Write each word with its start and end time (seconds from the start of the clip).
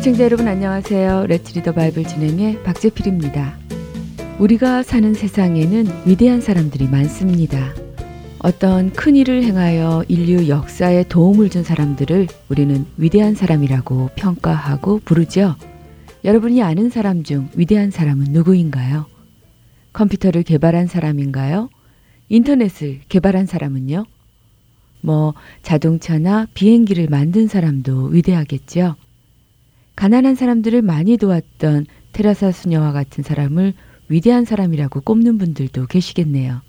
애청자 0.00 0.24
여러분 0.24 0.48
안녕하세요. 0.48 1.26
레츠리더 1.26 1.72
바이블 1.72 2.04
진행의 2.04 2.62
박재필입니다. 2.62 3.58
우리가 4.38 4.82
사는 4.82 5.12
세상에는 5.12 6.06
위대한 6.06 6.40
사람들이 6.40 6.88
많습니다. 6.88 7.74
어떤 8.38 8.90
큰 8.94 9.14
일을 9.14 9.42
행하여 9.42 10.06
인류 10.08 10.48
역사에 10.48 11.04
도움을 11.04 11.50
준 11.50 11.64
사람들을 11.64 12.28
우리는 12.48 12.86
위대한 12.96 13.34
사람이라고 13.34 14.08
평가하고 14.16 15.00
부르죠. 15.04 15.56
여러분이 16.24 16.62
아는 16.62 16.88
사람 16.88 17.22
중 17.22 17.50
위대한 17.54 17.90
사람은 17.90 18.28
누구인가요? 18.30 19.04
컴퓨터를 19.92 20.44
개발한 20.44 20.86
사람인가요? 20.86 21.68
인터넷을 22.30 23.00
개발한 23.10 23.44
사람은요? 23.44 24.06
뭐 25.02 25.34
자동차나 25.60 26.46
비행기를 26.54 27.08
만든 27.10 27.48
사람도 27.48 28.06
위대하겠죠. 28.06 28.96
가난한 30.00 30.34
사람들을 30.34 30.80
많이 30.80 31.18
도왔던 31.18 31.84
테라사 32.12 32.52
수녀와 32.52 32.92
같은 32.92 33.22
사람을 33.22 33.74
위대한 34.08 34.46
사람이라고 34.46 35.02
꼽는 35.02 35.36
분들도 35.36 35.88
계시겠네요. 35.88 36.62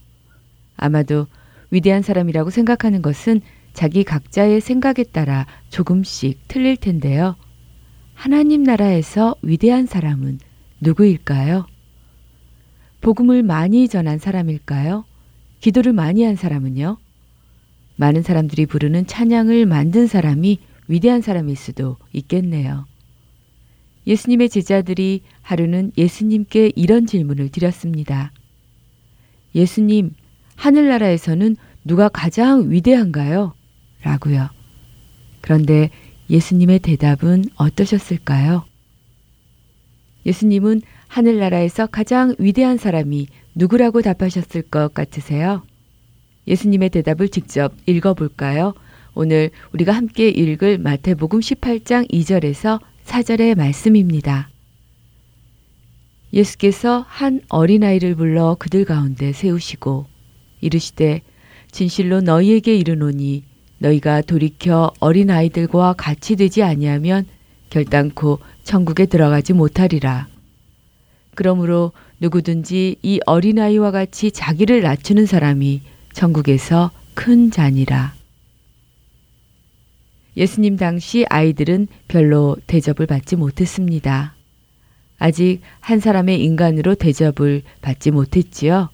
아마도 0.75 1.27
위대한 1.69 2.01
사람이라고 2.01 2.49
생각하는 2.49 3.01
것은 3.01 3.39
자기 3.71 4.03
각자의 4.03 4.59
생각에 4.59 5.05
따라 5.13 5.47
조금씩 5.69 6.41
틀릴 6.49 6.75
텐데요. 6.75 7.37
하나님 8.15 8.63
나라에서 8.63 9.35
위대한 9.41 9.85
사람은 9.85 10.39
누구일까요? 10.81 11.67
복음을 12.99 13.43
많이 13.43 13.87
전한 13.87 14.19
사람일까요? 14.19 15.05
기도를 15.61 15.93
많이 15.93 16.25
한 16.25 16.35
사람은요? 16.35 16.97
많은 17.95 18.23
사람들이 18.23 18.65
부르는 18.65 19.07
찬양을 19.07 19.67
만든 19.67 20.07
사람이 20.07 20.59
위대한 20.89 21.21
사람일 21.21 21.55
수도 21.55 21.95
있겠네요. 22.11 22.90
예수님의 24.07 24.49
제자들이 24.49 25.21
하루는 25.41 25.91
예수님께 25.97 26.71
이런 26.75 27.05
질문을 27.05 27.49
드렸습니다. 27.49 28.31
예수님, 29.53 30.11
하늘나라에서는 30.55 31.55
누가 31.83 32.09
가장 32.09 32.71
위대한가요? 32.71 33.53
라고요. 34.03 34.49
그런데 35.41 35.89
예수님의 36.29 36.79
대답은 36.79 37.45
어떠셨을까요? 37.55 38.65
예수님은 40.25 40.81
하늘나라에서 41.07 41.87
가장 41.87 42.35
위대한 42.37 42.77
사람이 42.77 43.27
누구라고 43.55 44.01
답하셨을 44.01 44.61
것 44.63 44.93
같으세요? 44.93 45.63
예수님의 46.47 46.89
대답을 46.89 47.29
직접 47.29 47.73
읽어볼까요? 47.85 48.73
오늘 49.13 49.49
우리가 49.73 49.91
함께 49.91 50.29
읽을 50.29 50.77
마태복음 50.77 51.39
18장 51.39 52.09
2절에서 52.11 52.79
4절의 53.05 53.55
말씀입니다. 53.55 54.49
예수께서 56.33 57.05
한 57.07 57.41
어린아이를 57.49 58.15
불러 58.15 58.55
그들 58.57 58.85
가운데 58.85 59.33
세우시고 59.33 60.05
이르시되 60.61 61.21
진실로 61.71 62.21
너희에게 62.21 62.75
이르노니 62.75 63.43
너희가 63.79 64.21
돌이켜 64.21 64.91
어린아이들과 64.99 65.93
같이 65.97 66.35
되지 66.35 66.63
아니하면 66.63 67.25
결단코 67.69 68.39
천국에 68.63 69.05
들어가지 69.05 69.53
못하리라. 69.53 70.27
그러므로 71.35 71.91
누구든지 72.19 72.97
이 73.01 73.19
어린아이와 73.25 73.91
같이 73.91 74.31
자기를 74.31 74.81
낮추는 74.81 75.25
사람이 75.25 75.81
천국에서 76.13 76.91
큰 77.13 77.49
잔이라. 77.49 78.20
예수님 80.37 80.77
당시 80.77 81.25
아이들은 81.29 81.87
별로 82.07 82.57
대접을 82.67 83.07
받지 83.07 83.35
못했습니다. 83.35 84.35
아직 85.17 85.59
한 85.79 85.99
사람의 85.99 86.43
인간으로 86.43 86.95
대접을 86.95 87.63
받지 87.81 88.11
못했지요. 88.11 88.89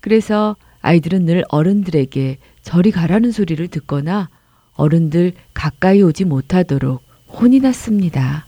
그래서 0.00 0.56
아이들은 0.80 1.24
늘 1.24 1.44
어른들에게 1.48 2.38
저리 2.62 2.90
가라는 2.90 3.30
소리를 3.30 3.66
듣거나 3.68 4.28
어른들 4.74 5.32
가까이 5.54 6.02
오지 6.02 6.24
못하도록 6.24 7.02
혼이 7.28 7.60
났습니다. 7.60 8.46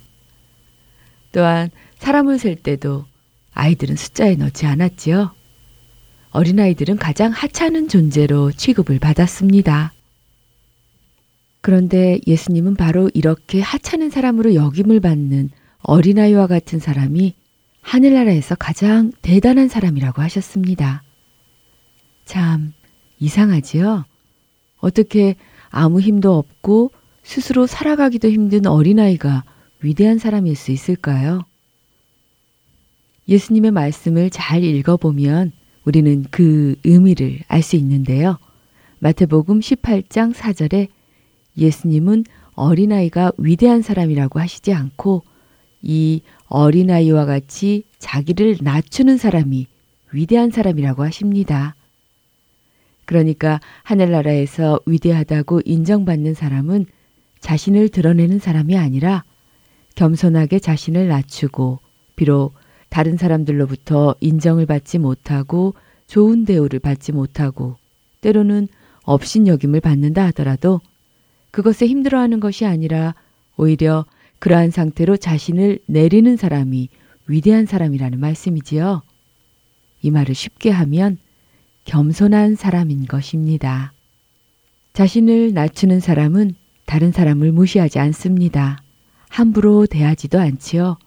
또한 1.33 1.71
사람을 1.99 2.39
셀 2.39 2.57
때도 2.57 3.05
아이들은 3.53 3.97
숫자에 3.97 4.37
넣지 4.37 4.67
않았지요. 4.67 5.33
어린아이들은 6.31 6.97
가장 6.97 7.31
하찮은 7.31 7.89
존재로 7.89 8.51
취급을 8.51 8.99
받았습니다. 8.99 9.94
그런데 11.65 12.21
예수님은 12.27 12.75
바로 12.75 13.11
이렇게 13.15 13.63
하찮은 13.63 14.11
사람으로 14.11 14.55
역임을 14.55 15.01
받는 15.01 15.49
어린아이와 15.79 16.47
같은 16.47 16.79
사람이 16.79 17.37
하늘나라에서 17.81 18.55
가장 18.55 19.13
대단한 19.23 19.69
사람이라고 19.69 20.21
하셨습니다. 20.21 21.03
참 22.27 22.75
이상하지요? 23.19 24.05
어떻게 24.81 25.37
아무 25.71 26.01
힘도 26.01 26.37
없고 26.37 26.91
스스로 27.23 27.67
살아가기도 27.67 28.29
힘든 28.29 28.67
어린아이가 28.67 29.45
위대한 29.81 30.19
사람일 30.19 30.57
수 30.57 30.71
있을까요? 30.71 31.47
예수님의 33.27 33.71
말씀을 33.71 34.29
잘 34.29 34.63
읽어보면 34.63 35.53
우리는 35.87 36.27
그 36.31 36.77
의미를 36.85 37.39
알 37.49 37.63
수 37.63 37.77
있는데요. 37.77 38.37
마태복음 38.99 39.61
18장 39.61 40.35
4절에 40.35 40.89
예수님은 41.57 42.25
어린아이가 42.55 43.33
위대한 43.39 43.83
사람이라고 43.83 44.41
하시지 44.41 44.73
않고 44.73 45.23
이 45.83 46.23
어린아이와 46.47 47.27
같이 47.27 47.85
자기를 47.99 48.59
낮추는 48.61 49.19
사람이 49.19 49.67
위대한 50.13 50.51
사람이라고 50.51 51.03
하십니다. 51.05 51.75
그러니까 53.05 53.61
하늘나라에서 53.83 54.81
위대하다고 54.87 55.63
인정받는 55.65 56.35
사람은 56.35 56.87
자신을 57.41 57.91
드러내는 57.91 58.39
사람이 58.39 58.79
아니라 58.79 59.25
겸손하게 59.97 60.59
자신을 60.59 61.09
낮추고 61.09 61.81
비록 62.17 62.55
다른 62.89 63.17
사람들로부터 63.17 64.15
인정을 64.21 64.67
받지 64.67 64.99
못하고 64.99 65.75
좋은 66.07 66.45
대우를 66.45 66.79
받지 66.79 67.13
못하고 67.13 67.77
때로는 68.21 68.69
업신여김을 69.03 69.81
받는다 69.81 70.25
하더라도 70.27 70.81
그것에 71.55 71.87
힘들어하는 71.87 72.41
것이 72.41 72.67
아니라 72.67 73.15
오히려 73.57 74.05
그러한 74.41 74.73
상태로 74.73 75.17
자신을 75.17 75.79
내리는 75.87 76.37
사람이 76.37 76.89
위대한 77.29 77.65
사람이라는 77.65 78.19
말씀이지요. 78.19 79.03
이 80.03 80.11
말을 80.11 80.35
쉽게 80.35 80.71
하면 80.71 81.17
겸손한 81.85 82.57
사람인 82.57 83.07
것입니다. 83.07 83.93
자신을 84.95 85.55
낮추는 85.55 86.01
사람은 86.01 86.57
다른 86.87 87.13
사람을 87.13 87.53
무시하지 87.53 88.01
않습니다. 88.01 88.83
함부로 89.29 89.87
대하지도 89.87 90.41
않지요. 90.41 90.99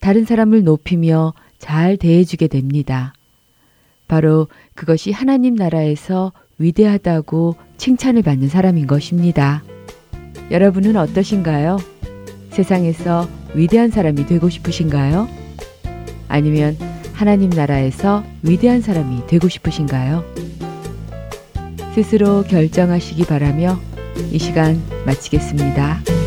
다른 0.00 0.24
사람을 0.24 0.64
높이며 0.64 1.34
잘 1.60 1.96
대해주게 1.96 2.48
됩니다. 2.48 3.14
바로 4.08 4.48
그것이 4.74 5.12
하나님 5.12 5.54
나라에서 5.54 6.32
위대하다고 6.58 7.56
칭찬을 7.76 8.22
받는 8.22 8.48
사람인 8.48 8.86
것입니다. 8.86 9.62
여러분은 10.50 10.96
어떠신가요? 10.96 11.78
세상에서 12.50 13.28
위대한 13.54 13.90
사람이 13.90 14.26
되고 14.26 14.48
싶으신가요? 14.48 15.28
아니면 16.28 16.76
하나님 17.12 17.50
나라에서 17.50 18.24
위대한 18.42 18.80
사람이 18.80 19.26
되고 19.26 19.48
싶으신가요? 19.48 20.24
스스로 21.94 22.42
결정하시기 22.42 23.24
바라며 23.26 23.78
이 24.30 24.38
시간 24.38 24.82
마치겠습니다. 25.04 26.21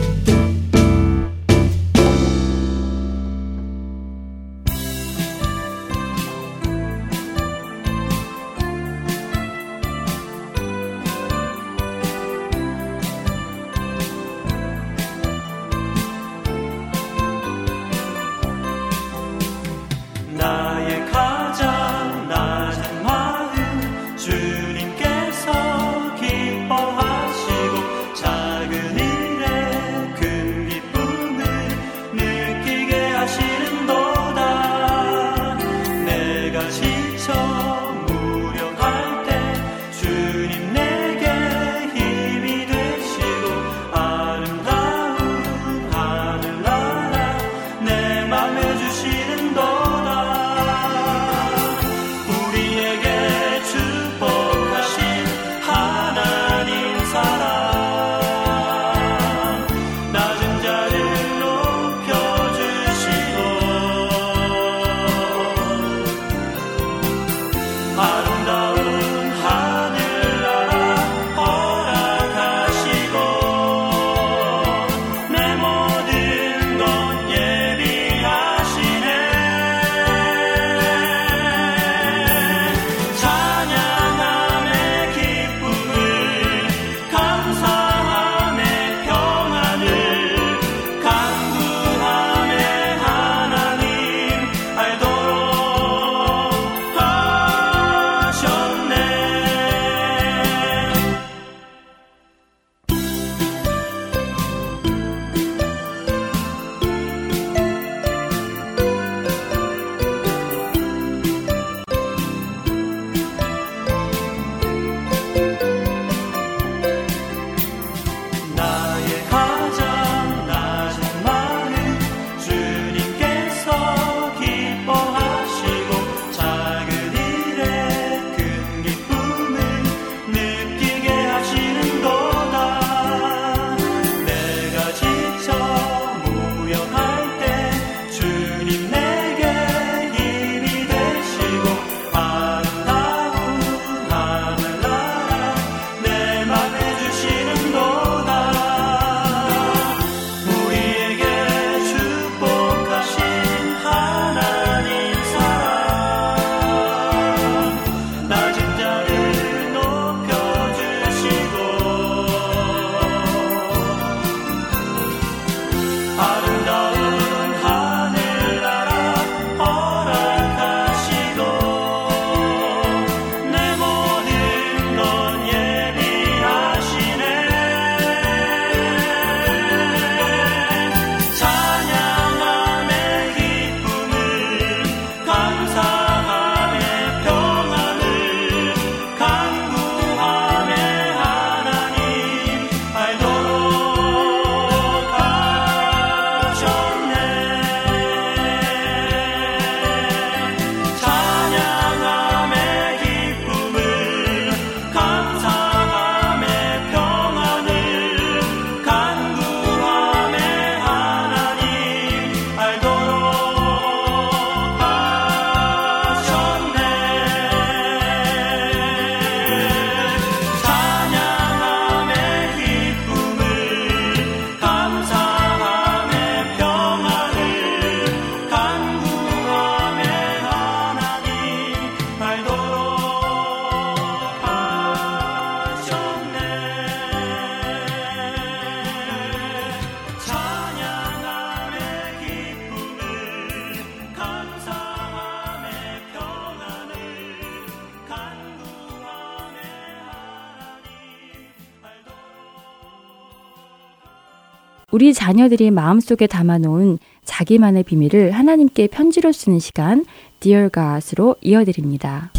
자녀들이 255.26 255.72
마음속에 255.72 256.28
담아놓은 256.28 257.00
자기만의 257.24 257.82
비밀을 257.82 258.30
하나님께 258.30 258.86
편지로 258.86 259.32
쓰는 259.32 259.58
시간 259.58 260.06
Dear 260.40 260.70
God으로 260.70 261.36
이어드립니다. 261.42 262.30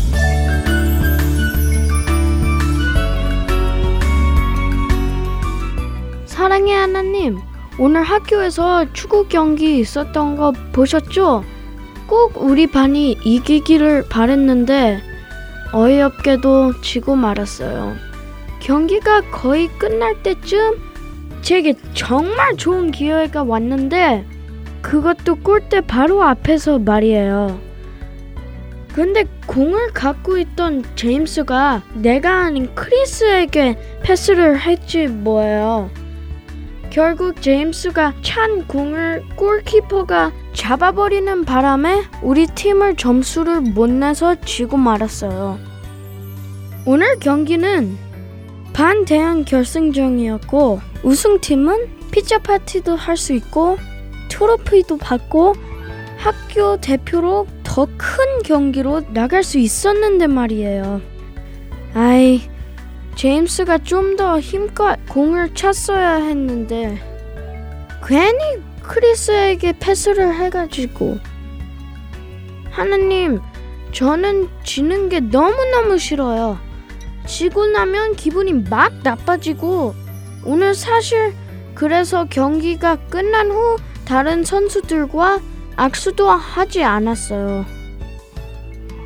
사랑의 6.27 6.77
하나님, 6.77 7.39
오늘 7.81 8.05
학교에서 8.05 8.93
축구 8.93 9.27
경기 9.27 9.81
있었던 9.81 10.37
거 10.37 10.53
보셨죠? 10.71 11.43
꼭 12.07 12.37
우리 12.37 12.69
반이 12.69 13.19
이기기를 13.25 14.05
바랬는데 14.09 15.01
어이없게도 15.73 16.83
지고 16.83 17.17
말았어요. 17.17 17.97
경기가 18.61 19.23
거의 19.33 19.67
끝날 19.77 20.23
때쯤 20.23 20.95
제게 21.47 21.75
정말 21.95 22.57
좋은 22.57 22.91
기회가 22.91 23.45
왔는데 23.45 24.25
그것도 24.83 25.37
골대 25.45 25.81
바로 25.81 26.25
앞에서 26.25 26.81
말이에요. 26.81 27.61
근데 28.93 29.23
공을 29.47 29.93
갖고 29.93 30.39
있던 30.39 30.83
제임스가 30.97 31.85
내가 31.95 32.47
아닌 32.47 32.75
크리스에게 32.75 33.79
패스를 34.03 34.59
했지 34.59 35.07
뭐예요. 35.07 35.89
결국 36.91 37.41
제임스가 37.41 38.15
찬 38.23 38.67
공을 38.67 39.23
골키퍼가 39.37 40.33
잡아버리는 40.53 41.45
바람에 41.45 42.07
우리 42.23 42.49
팀을 42.49 42.97
점수를 42.97 43.61
못 43.61 43.89
내서 43.89 44.35
지고 44.41 44.77
말았어요. 44.79 45.61
오늘 46.87 47.21
경기는 47.21 48.05
반대항 48.77 49.47
결승전이었고 49.47 50.81
우승팀은 51.03 52.11
피자 52.11 52.39
파티도 52.39 52.95
할 52.95 53.17
수 53.17 53.33
있고 53.33 53.79
트로피도 54.29 54.99
받고 54.99 55.55
학교 56.19 56.77
대표로 56.79 57.47
더 57.65 57.87
큰 57.97 58.43
경기로 58.45 59.03
나갈 59.15 59.43
수 59.43 59.59
있었는데 59.59 60.27
말이에요. 60.27 61.01
아이, 61.95 62.43
제임스가 63.15 63.79
좀 63.79 64.17
더 64.17 64.39
힘껏 64.41 64.99
공을 65.09 65.55
찼어야 65.55 66.17
했는데 66.17 66.99
괜히 68.07 68.39
크리스에게 68.83 69.73
패스를 69.79 70.35
해가지고 70.35 71.19
하나님, 72.71 73.41
저는 73.93 74.49
지는 74.65 75.09
게 75.09 75.21
너무너무 75.21 75.99
싫어요. 75.99 76.59
지고 77.27 77.67
나면 77.67 78.17
기분이 78.17 78.53
막 78.71 78.93
나빠지고 79.03 79.95
오늘 80.45 80.75
사실 80.75 81.35
그래서 81.75 82.25
경기가 82.25 82.97
끝난 83.11 83.51
후 83.51 83.77
다른 84.07 84.45
선수들과 84.45 85.41
악수도 85.77 86.31
하지 86.31 86.83
않았어요. 86.83 87.67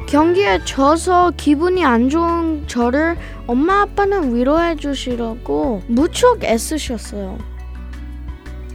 경기에 0.06 0.60
져서 0.64 1.32
기분이 1.36 1.84
안 1.84 2.08
좋은 2.08 2.66
저를 2.66 3.16
엄마 3.46 3.82
아빠는 3.82 4.34
위로해 4.34 4.76
주시려고 4.76 5.82
무척 5.86 6.44
애쓰셨어요. 6.44 7.38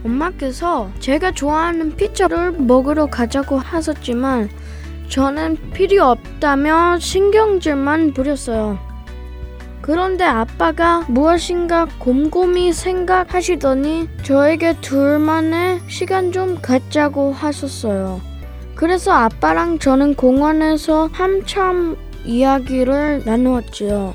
엄마께서 0.04 0.90
제가 0.98 1.32
좋아하는 1.32 1.96
피자를 1.96 2.52
먹으러 2.52 3.06
가자고 3.06 3.58
하셨지만 3.58 4.48
저는 5.08 5.72
필요 5.72 6.04
없다며 6.04 6.98
신경질만 6.98 8.14
부렸어요. 8.14 8.85
그런데 9.86 10.24
아빠가 10.24 11.04
무엇인가 11.06 11.86
곰곰이 12.00 12.72
생각하시더니 12.72 14.08
저에게 14.24 14.74
둘만의 14.80 15.78
시간 15.86 16.32
좀 16.32 16.58
갖자고 16.60 17.32
하셨어요. 17.32 18.20
그래서 18.74 19.12
아빠랑 19.12 19.78
저는 19.78 20.16
공원에서 20.16 21.08
한참 21.12 21.96
이야기를 22.24 23.22
나누었지요. 23.26 24.12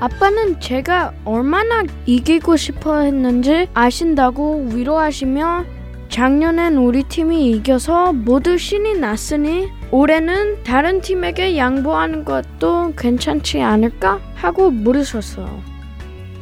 아빠는 0.00 0.60
제가 0.60 1.14
얼마나 1.24 1.84
이기고 2.04 2.58
싶어 2.58 2.98
했는지 2.98 3.68
아신다고 3.72 4.66
위로하시며 4.70 5.64
작년엔 6.10 6.76
우리 6.76 7.04
팀이 7.04 7.52
이겨서 7.52 8.12
모두 8.12 8.58
신이 8.58 8.98
났으니 8.98 9.70
올해는 9.94 10.64
다른 10.64 11.00
팀에게 11.00 11.56
양보하는 11.56 12.24
것도 12.24 12.94
괜찮지 12.96 13.62
않을까 13.62 14.18
하고 14.34 14.72
물으셨어요. 14.72 15.62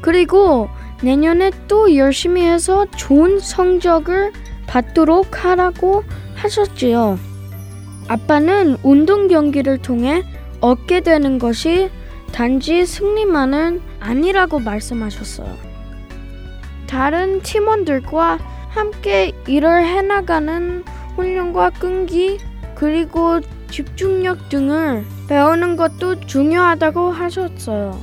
그리고 0.01 0.71
내년에 1.03 1.51
또 1.69 1.95
열심히 1.95 2.47
해서 2.47 2.87
좋은 2.97 3.41
성적을 3.41 4.33
받도록 4.67 5.45
하라고 5.45 6.03
하셨지요. 6.35 7.19
아빠는 8.09 8.79
운동 8.83 9.29
경기를 9.29 9.77
통해 9.77 10.23
얻게 10.63 11.01
되는 11.01 11.39
것이 11.39 11.91
단지 12.33 12.87
승리만은 12.87 13.83
아니라고 14.01 14.61
말씀하셨어요. 14.61 15.55
다른 16.87 17.43
팀원들과 17.43 18.39
함께 18.71 19.33
일을 19.47 19.85
해나가는 19.85 20.85
훈련과 21.17 21.69
끈기 21.79 22.39
그리고 22.83 23.39
집중력 23.71 24.49
등을 24.49 25.05
배우는 25.29 25.77
것도 25.77 26.19
중요하다고 26.23 27.13
하셨어요. 27.13 27.97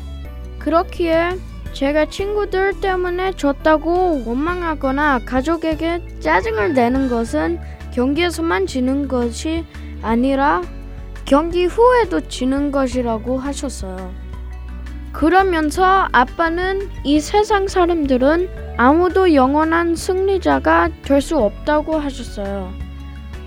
그렇기에 0.57 1.31
제가 1.73 2.05
친구들 2.05 2.79
때문에 2.79 3.33
졌다고 3.33 4.23
원망하거나 4.25 5.19
가족에게 5.25 6.01
짜증을 6.21 6.75
내는 6.75 7.09
것은 7.09 7.59
경기에서만 7.93 8.67
지는 8.67 9.09
것이 9.09 9.65
아니라 10.01 10.61
경기 11.25 11.65
후에도 11.65 12.21
지는 12.29 12.71
것이라고 12.71 13.37
하셨어요. 13.37 14.13
그러면서 15.11 16.07
아빠는 16.13 16.89
이 17.03 17.19
세상 17.19 17.67
사람들은 17.67 18.49
아무도 18.77 19.33
영원한 19.33 19.97
승리자가 19.97 20.89
될 21.03 21.19
수 21.19 21.37
없다고 21.37 21.97
하셨어요. 21.99 22.88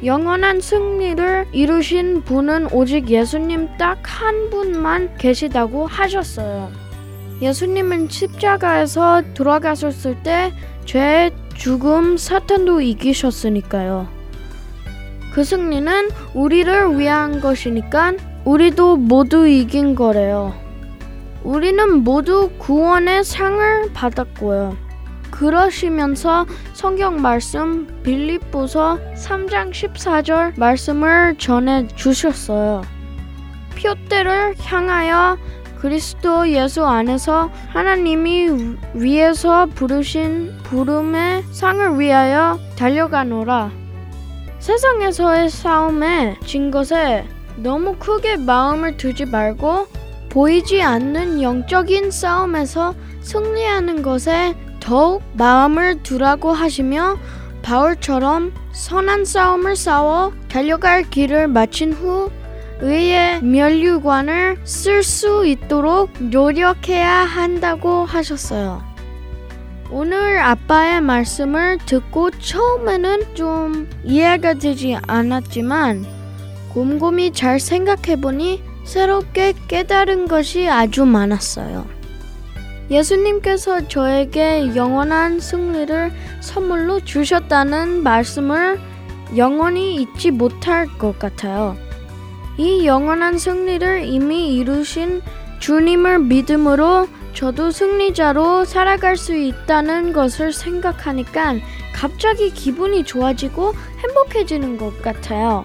영원한 0.04 0.60
승리를 0.60 1.46
이루신 1.52 2.22
분은 2.22 2.72
오직 2.72 3.08
예수님 3.08 3.76
딱 3.78 4.00
한 4.04 4.50
분만 4.50 5.16
계시다고 5.16 5.86
하셨어요. 5.86 6.70
예수님은 7.40 8.08
십자가에서 8.08 9.22
돌아가셨을 9.34 10.22
때 10.22 10.52
죄, 10.84 11.30
죽음, 11.54 12.16
사탄도 12.16 12.80
이기셨으니까요. 12.80 14.08
그 15.34 15.44
승리는 15.44 16.10
우리를 16.34 16.98
위한 16.98 17.40
것이니까 17.40 18.14
우리도 18.44 18.96
모두 18.96 19.46
이긴 19.48 19.94
거래요. 19.94 20.54
우리는 21.42 22.04
모두 22.04 22.50
구원의 22.58 23.24
상을 23.24 23.92
받았고요. 23.92 24.76
그러시면서 25.42 26.46
성경 26.72 27.20
말씀 27.20 27.88
빌립보서 28.04 29.00
3장 29.16 29.72
14절 29.72 30.56
말씀을 30.56 31.34
전해 31.36 31.88
주셨어요. 31.96 32.82
표대를 33.76 34.54
향하여 34.60 35.36
그리스도 35.80 36.48
예수 36.48 36.86
안에서 36.86 37.50
하나님이 37.70 38.76
위에서 38.94 39.66
부르신 39.66 40.52
부름의 40.62 41.42
상을 41.50 41.98
위하여 41.98 42.60
달려가노라. 42.76 43.72
세상에서의 44.60 45.50
싸움에 45.50 46.36
진 46.46 46.70
것에 46.70 47.26
너무 47.56 47.96
크게 47.96 48.36
마음을 48.36 48.96
두지 48.96 49.24
말고 49.24 49.88
보이지 50.28 50.80
않는 50.82 51.42
영적인 51.42 52.12
싸움에서 52.12 52.94
승리하는 53.22 54.02
것에 54.02 54.54
더욱 54.82 55.22
마음을 55.34 56.02
두라고 56.02 56.52
하시며 56.52 57.16
바울처럼 57.62 58.52
선한 58.72 59.24
싸움을 59.24 59.76
싸워 59.76 60.32
달려갈 60.48 61.08
길을 61.08 61.46
마친 61.46 61.92
후 61.92 62.30
의의 62.80 63.44
면류관을 63.44 64.58
쓸 64.64 65.04
수 65.04 65.46
있도록 65.46 66.10
노력해야 66.18 67.08
한다고 67.08 68.04
하셨어요. 68.04 68.82
오늘 69.88 70.40
아빠의 70.40 71.00
말씀을 71.00 71.78
듣고 71.86 72.30
처음에는 72.32 73.34
좀 73.34 73.88
이해가 74.02 74.54
되지 74.54 74.98
않았지만 75.06 76.04
곰곰이 76.70 77.32
잘 77.32 77.60
생각해보니 77.60 78.64
새롭게 78.84 79.54
깨달은 79.68 80.26
것이 80.26 80.68
아주 80.68 81.04
많았어요. 81.04 82.01
예수님께서 82.92 83.88
저에게 83.88 84.76
영원한 84.76 85.40
승리를 85.40 86.12
선물로 86.40 87.00
주셨다는 87.00 88.02
말씀을 88.02 88.78
영원히 89.34 89.94
잊지 89.94 90.30
못할 90.30 90.86
것 90.98 91.18
같아요. 91.18 91.76
이 92.58 92.86
영원한 92.86 93.38
승리를 93.38 94.04
이미 94.04 94.54
이루신 94.56 95.22
주님을 95.58 96.18
믿음으로 96.18 97.08
저도 97.32 97.70
승리자로 97.70 98.66
살아갈 98.66 99.16
수 99.16 99.34
있다는 99.34 100.12
것을 100.12 100.52
생각하니까 100.52 101.54
갑자기 101.94 102.50
기분이 102.52 103.04
좋아지고 103.04 103.72
행복해지는 104.00 104.76
것 104.76 105.00
같아요. 105.00 105.64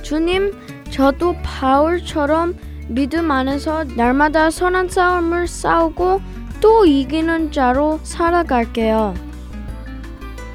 주님, 0.00 0.54
저도 0.90 1.36
바울처럼 1.42 2.56
믿음 2.88 3.30
안에서 3.30 3.84
날마다 3.96 4.50
선한 4.50 4.88
싸움을 4.88 5.48
싸우고 5.48 6.20
또 6.60 6.86
이기는 6.86 7.52
자로 7.52 8.00
살아갈게요. 8.02 9.14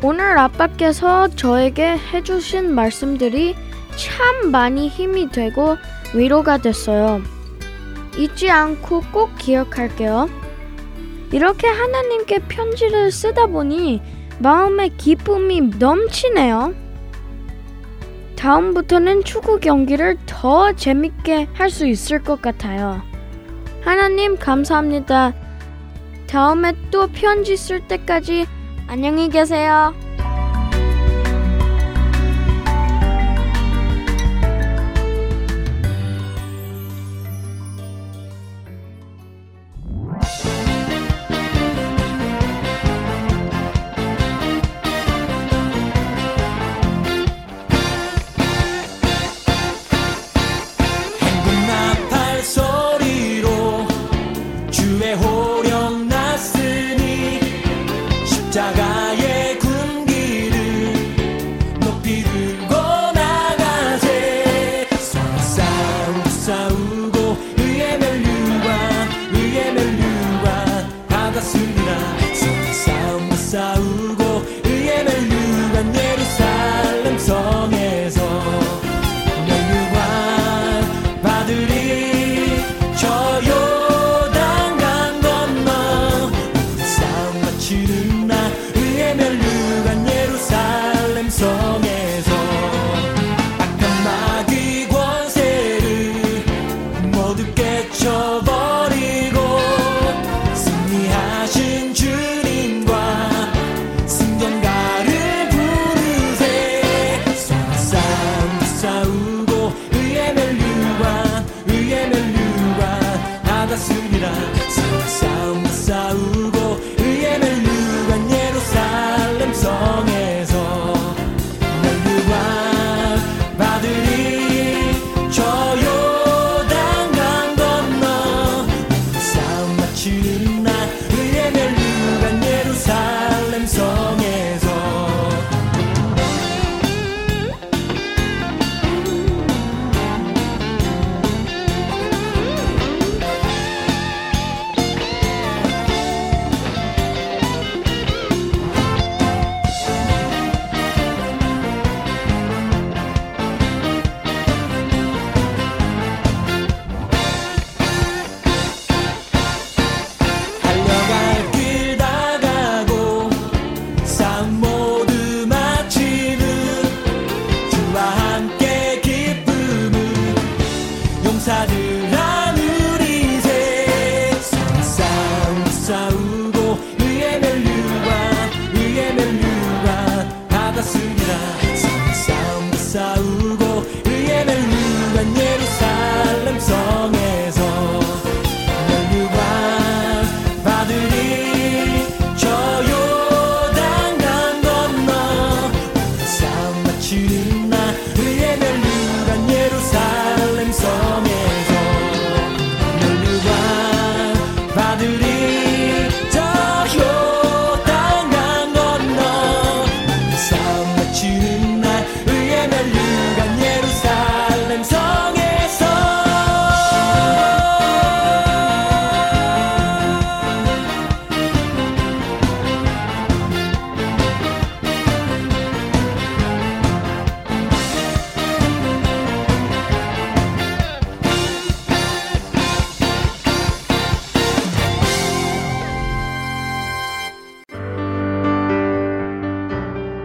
오늘 0.03 0.37
아빠께서 0.37 1.27
저에게 1.29 1.97
해주신 1.97 2.73
말씀들이 2.73 3.55
참 3.95 4.51
많이 4.51 4.87
힘이 4.87 5.29
되고 5.29 5.77
위로가 6.15 6.57
됐어요. 6.57 7.21
잊지 8.17 8.49
않고 8.49 9.01
꼭 9.11 9.35
기억할게요. 9.37 10.27
이렇게 11.31 11.67
하나님께 11.67 12.39
편지를 12.47 13.11
쓰다 13.11 13.45
보니 13.45 14.01
마음의 14.39 14.97
기쁨이 14.97 15.61
넘치네요. 15.61 16.73
다음부터는 18.41 19.23
축구 19.23 19.59
경기를 19.59 20.17
더 20.25 20.73
재밌게 20.73 21.49
할 21.53 21.69
수 21.69 21.85
있을 21.85 22.23
것 22.23 22.41
같아요. 22.41 22.99
하나님 23.83 24.35
감사합니다. 24.35 25.33
다음에 26.27 26.73
또 26.89 27.05
편지 27.05 27.55
쓸 27.55 27.87
때까지 27.87 28.47
안녕히 28.87 29.29
계세요. 29.29 29.93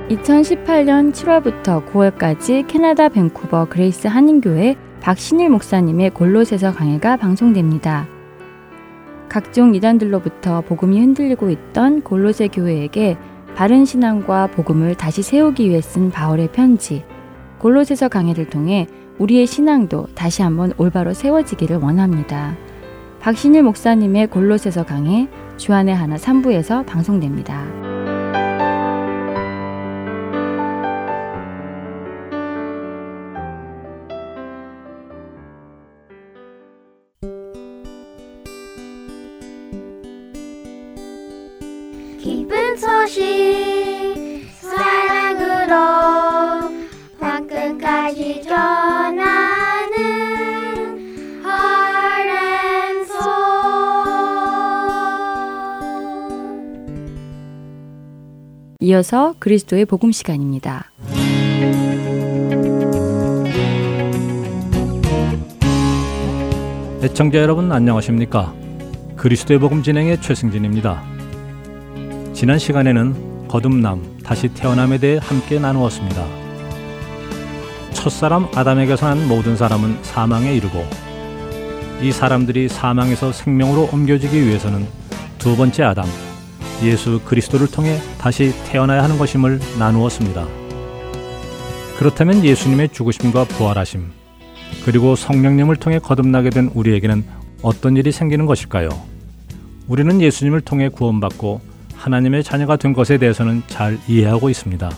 2018년 0.09 1.13
7월부터 1.13 1.85
9월까지 1.87 2.67
캐나다 2.69 3.09
밴쿠버 3.09 3.67
그레이스 3.67 4.07
한인교회 4.07 4.77
박신일 5.01 5.51
목사님의 5.51 6.11
골로새서 6.11 6.73
강해가 6.73 7.17
방송됩니다. 7.17 8.07
각종 9.29 9.75
이단들로부터 9.75 10.61
복음이 10.61 11.01
흔들리고 11.01 11.51
있던 11.51 12.03
골로새 12.03 12.49
교회에게 12.49 13.17
바른 13.57 13.85
신앙과 13.85 14.49
복음을 14.49 14.95
다시 14.95 15.23
세우기 15.23 15.69
위해 15.69 15.81
쓴 15.81 16.11
바울의 16.11 16.53
편지 16.53 17.05
골로새서 17.59 18.09
강해를 18.09 18.49
통해 18.49 18.87
우리의 19.19 19.47
신앙도 19.47 20.09
다시 20.15 20.43
한번 20.43 20.73
올바로 20.79 21.15
세워지기를 21.15 21.79
원합니다. 21.79 22.57
박신일 23.19 23.65
목사님의 23.65 24.29
골로새서 24.29 24.85
강해 24.85 25.29
주안의 25.57 25.97
하나 25.97 26.15
3부에서 26.15 26.87
방송됩니다. 26.87 27.86
이어서 58.97 59.35
그리스도의 59.39 59.85
복음 59.85 60.11
시간입니다. 60.11 60.91
애청자 67.03 67.39
여러분 67.39 67.71
안녕하십니까? 67.73 68.55
그리스도의 69.17 69.61
복음 69.61 69.83
진행의 69.83 70.23
최승진입니다. 70.23 71.03
지난 72.33 72.59
시간에는 72.59 73.49
거듭남, 73.49 74.19
다시 74.25 74.49
태어남에 74.49 74.97
대해 74.97 75.19
함께 75.21 75.59
나누었습니다. 75.59 76.27
첫사람 77.93 78.49
아담에게서 78.55 79.09
난 79.15 79.29
모든 79.29 79.59
사람은 79.59 79.99
사망에 80.05 80.55
이르고 80.57 80.83
이 82.01 82.13
사람들이 82.13 82.71
사망에서 82.71 83.33
생명으로 83.33 83.91
옮겨지기 83.93 84.47
위해서는 84.47 84.87
두 85.37 85.55
번째 85.55 85.83
아담, 85.83 86.07
예수 86.83 87.21
그리스도를 87.25 87.71
통해 87.71 87.99
다시 88.19 88.53
태어나야 88.67 89.03
하는 89.03 89.19
것임을 89.19 89.61
나누었습니다. 89.79 90.47
그렇다면 91.99 92.45
예수님의 92.45 92.91
죽으심과 92.91 93.45
부활하심, 93.45 94.11
그리고 94.85 95.17
성령님을 95.17 95.77
통해 95.77 95.99
거듭나게 95.99 96.51
된 96.51 96.71
우리에게는 96.75 97.25
어떤 97.63 97.97
일이 97.97 98.13
생기는 98.13 98.47
것일까요? 98.47 98.91
우리는 99.89 100.21
예수님을 100.21 100.61
통해 100.61 100.89
구원받고 100.89 101.61
하나님의 101.95 102.45
자녀가 102.45 102.77
된 102.77 102.93
것에 102.93 103.19
대해서는 103.19 103.63
잘 103.67 103.99
이해하고 104.07 104.51
있습니다. 104.51 104.91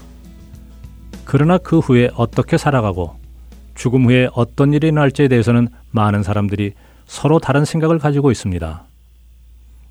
그러나 1.24 1.58
그 1.58 1.78
후에 1.78 2.10
어떻게 2.14 2.58
살아가고 2.58 3.16
죽음 3.74 4.06
후에 4.06 4.28
어떤 4.32 4.72
일이 4.72 4.88
일어날지에 4.88 5.28
대해서는 5.28 5.68
많은 5.90 6.22
사람들이 6.22 6.72
서로 7.06 7.38
다른 7.38 7.64
생각을 7.64 7.98
가지고 7.98 8.30
있습니다. 8.30 8.84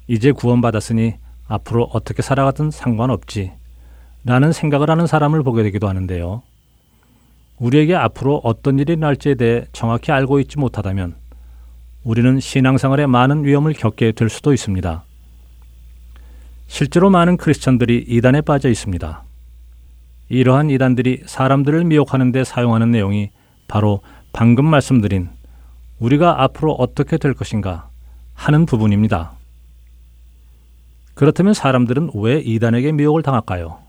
이제 0.08 0.32
구원받았으니 0.32 1.16
앞으로 1.48 1.90
어떻게 1.94 2.22
살아가든 2.22 2.72
상관없지 2.72 3.52
라는 4.26 4.52
생각을 4.52 4.90
하는 4.90 5.08
사람을 5.08 5.44
보게 5.44 5.64
되기도 5.64 5.88
하는데요. 5.88 6.44
우리에게 7.60 7.96
앞으로 7.96 8.42
어떤 8.44 8.78
일이 8.78 8.94
일어날지에 8.94 9.36
대해 9.36 9.66
정확히 9.72 10.12
알고 10.12 10.40
있지 10.42 10.60
못하다면 10.60 11.16
우리는 12.04 12.40
신앙생활에 12.40 13.06
많은 13.08 13.46
위험을 13.46 13.74
겪게 13.74 14.12
될 14.12 14.30
수도 14.30 14.54
있습니다. 14.54 15.04
실제로 16.68 17.10
많은 17.10 17.38
크리스천들이 17.38 18.06
이단에 18.08 18.42
빠져 18.42 18.70
있습니다. 18.70 19.24
이러한 20.30 20.70
이단들이 20.70 21.24
사람들을 21.26 21.86
미혹하는 21.86 22.32
데 22.32 22.44
사용하는 22.44 22.92
내용이 22.92 23.32
바로 23.68 24.02
방금 24.34 24.66
말씀드린 24.66 25.30
우리가 26.00 26.44
앞으로 26.44 26.74
어떻게 26.74 27.18
될 27.18 27.34
것인가 27.34 27.90
하는 28.34 28.66
부분입니다. 28.66 29.37
그렇다면 31.18 31.56
사람들은 31.56 32.12
왜 32.14 32.40
이단에게 32.40 32.92
미혹을 32.92 33.24
당할까요? 33.24 33.80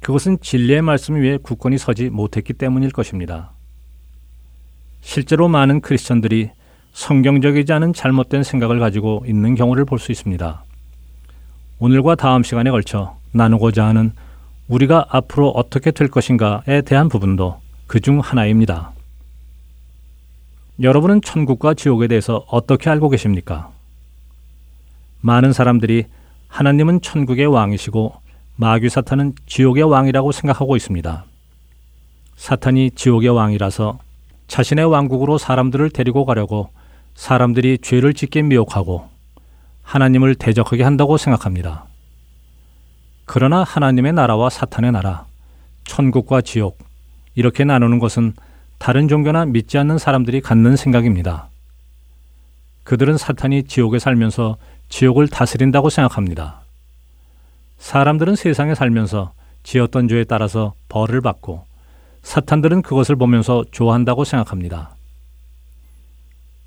그것은 0.00 0.38
진리의 0.40 0.82
말씀 0.82 1.16
위에 1.16 1.36
굳건히 1.36 1.78
서지 1.78 2.10
못했기 2.10 2.52
때문일 2.52 2.92
것입니다. 2.92 3.50
실제로 5.00 5.48
많은 5.48 5.80
크리스천들이 5.80 6.50
성경적이지 6.92 7.72
않은 7.72 7.92
잘못된 7.92 8.44
생각을 8.44 8.78
가지고 8.78 9.24
있는 9.26 9.56
경우를 9.56 9.84
볼 9.84 9.98
수 9.98 10.12
있습니다. 10.12 10.62
오늘과 11.80 12.14
다음 12.14 12.44
시간에 12.44 12.70
걸쳐 12.70 13.16
나누고자 13.32 13.84
하는 13.84 14.12
우리가 14.68 15.06
앞으로 15.08 15.48
어떻게 15.50 15.90
될 15.90 16.06
것인가에 16.06 16.82
대한 16.82 17.08
부분도 17.08 17.60
그 17.88 17.98
중 17.98 18.20
하나입니다. 18.20 18.92
여러분은 20.80 21.20
천국과 21.22 21.74
지옥에 21.74 22.06
대해서 22.06 22.44
어떻게 22.46 22.90
알고 22.90 23.08
계십니까? 23.08 23.72
많은 25.20 25.52
사람들이 25.52 26.04
하나님은 26.48 27.00
천국의 27.02 27.46
왕이시고 27.46 28.14
마귀 28.56 28.88
사탄은 28.88 29.34
지옥의 29.46 29.84
왕이라고 29.84 30.32
생각하고 30.32 30.76
있습니다. 30.76 31.24
사탄이 32.36 32.92
지옥의 32.92 33.30
왕이라서 33.30 33.98
자신의 34.46 34.86
왕국으로 34.86 35.38
사람들을 35.38 35.90
데리고 35.90 36.24
가려고 36.24 36.70
사람들이 37.14 37.78
죄를 37.78 38.14
짓게 38.14 38.42
미혹하고 38.42 39.08
하나님을 39.82 40.34
대적하게 40.34 40.82
한다고 40.84 41.16
생각합니다. 41.16 41.84
그러나 43.24 43.62
하나님의 43.62 44.12
나라와 44.14 44.48
사탄의 44.48 44.92
나라, 44.92 45.26
천국과 45.84 46.40
지옥, 46.40 46.78
이렇게 47.34 47.64
나누는 47.64 47.98
것은 47.98 48.32
다른 48.78 49.08
종교나 49.08 49.46
믿지 49.46 49.76
않는 49.78 49.98
사람들이 49.98 50.40
갖는 50.40 50.76
생각입니다. 50.76 51.48
그들은 52.84 53.18
사탄이 53.18 53.64
지옥에 53.64 53.98
살면서 53.98 54.56
지옥을 54.88 55.28
다스린다고 55.28 55.90
생각합니다. 55.90 56.60
사람들은 57.78 58.36
세상에 58.36 58.74
살면서 58.74 59.32
지었던 59.62 60.08
죄에 60.08 60.24
따라서 60.24 60.74
벌을 60.88 61.20
받고 61.20 61.64
사탄들은 62.22 62.82
그것을 62.82 63.16
보면서 63.16 63.64
좋아한다고 63.70 64.24
생각합니다. 64.24 64.94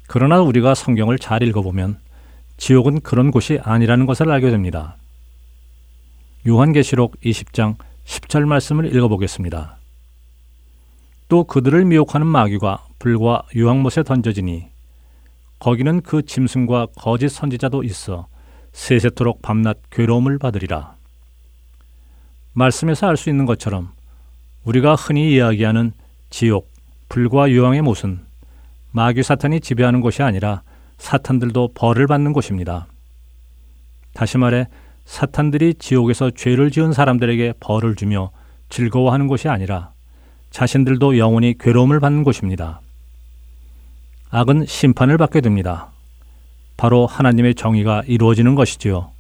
그러나 0.08 0.42
우리가 0.42 0.76
성경을 0.76 1.20
잘 1.20 1.44
읽어보면 1.44 2.00
지옥은 2.58 3.02
그런 3.02 3.32
곳이 3.32 3.60
아니라는 3.62 4.06
것을 4.06 4.32
알게 4.32 4.50
됩니다. 4.52 4.96
요한계시록 6.48 7.20
20장 7.22 7.76
10절 8.06 8.46
말씀을 8.46 8.96
읽어보겠습니다. 8.96 9.78
또 11.28 11.44
그들을 11.44 11.86
미혹하는 11.86 12.28
마귀가 12.28 12.86
불과 13.00 13.44
유황못에 13.56 14.04
던져지니 14.04 14.71
거기는 15.62 16.02
그 16.02 16.24
짐승과 16.24 16.88
거짓 16.96 17.30
선지자도 17.30 17.84
있어 17.84 18.26
세세토록 18.72 19.44
밤낮 19.44 19.78
괴로움을 19.92 20.40
받으리라. 20.40 20.96
말씀에서 22.54 23.08
알 23.08 23.16
수 23.16 23.30
있는 23.30 23.46
것처럼 23.46 23.92
우리가 24.64 24.96
흔히 24.96 25.34
이야기하는 25.36 25.92
지옥, 26.32 26.68
불과 27.10 27.52
유황의 27.52 27.84
못은 27.84 28.22
마귀 28.92 29.22
사탄이 29.22 29.60
지배하는 29.60 30.02
곳이 30.02 30.24
아니라 30.24 30.64
사탄들도 30.98 31.74
벌을 31.76 32.08
받는 32.08 32.34
곳입니다. 32.34 32.88
다시 34.16 34.40
말해 34.40 34.66
사탄들이 35.06 35.76
지옥에서 35.76 36.32
죄를 36.32 36.72
지은 36.72 36.92
사람들에게 36.92 37.54
벌을 37.60 37.96
주며 37.96 38.32
즐거워하는 38.70 39.28
곳이 39.28 39.48
아니라 39.48 39.92
자신들도 40.50 41.20
영원히 41.20 41.56
괴로움을 41.60 42.00
받는 42.00 42.24
곳입니다. 42.24 42.82
악은 44.34 44.66
심판을 44.66 45.18
받게 45.18 45.42
됩니다. 45.42 45.92
바로 46.78 47.06
하나님의 47.06 47.54
정의가 47.54 48.04
이루어지는 48.08 48.56
것이지요. 48.56 49.12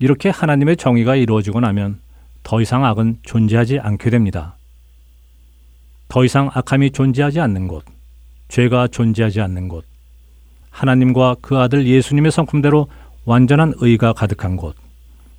이렇게 0.00 0.28
하나님의 0.28 0.76
정의가 0.76 1.14
이루어지고 1.14 1.60
나면 1.60 2.00
더 2.42 2.60
이상 2.60 2.84
악은 2.84 3.18
존재하지 3.22 3.78
않게 3.78 4.10
됩니다. 4.10 4.56
더 6.08 6.24
이상 6.24 6.50
악함이 6.52 6.90
존재하지 6.90 7.38
않는 7.38 7.68
곳, 7.68 7.84
죄가 8.48 8.88
존재하지 8.88 9.40
않는 9.40 9.68
곳, 9.68 9.84
하나님과 10.70 11.36
그 11.40 11.56
아들 11.56 11.86
예수님의 11.86 12.32
성품대로 12.32 12.88
완전한 13.24 13.74
의가 13.76 14.12
가득한 14.14 14.56
곳, 14.56 14.74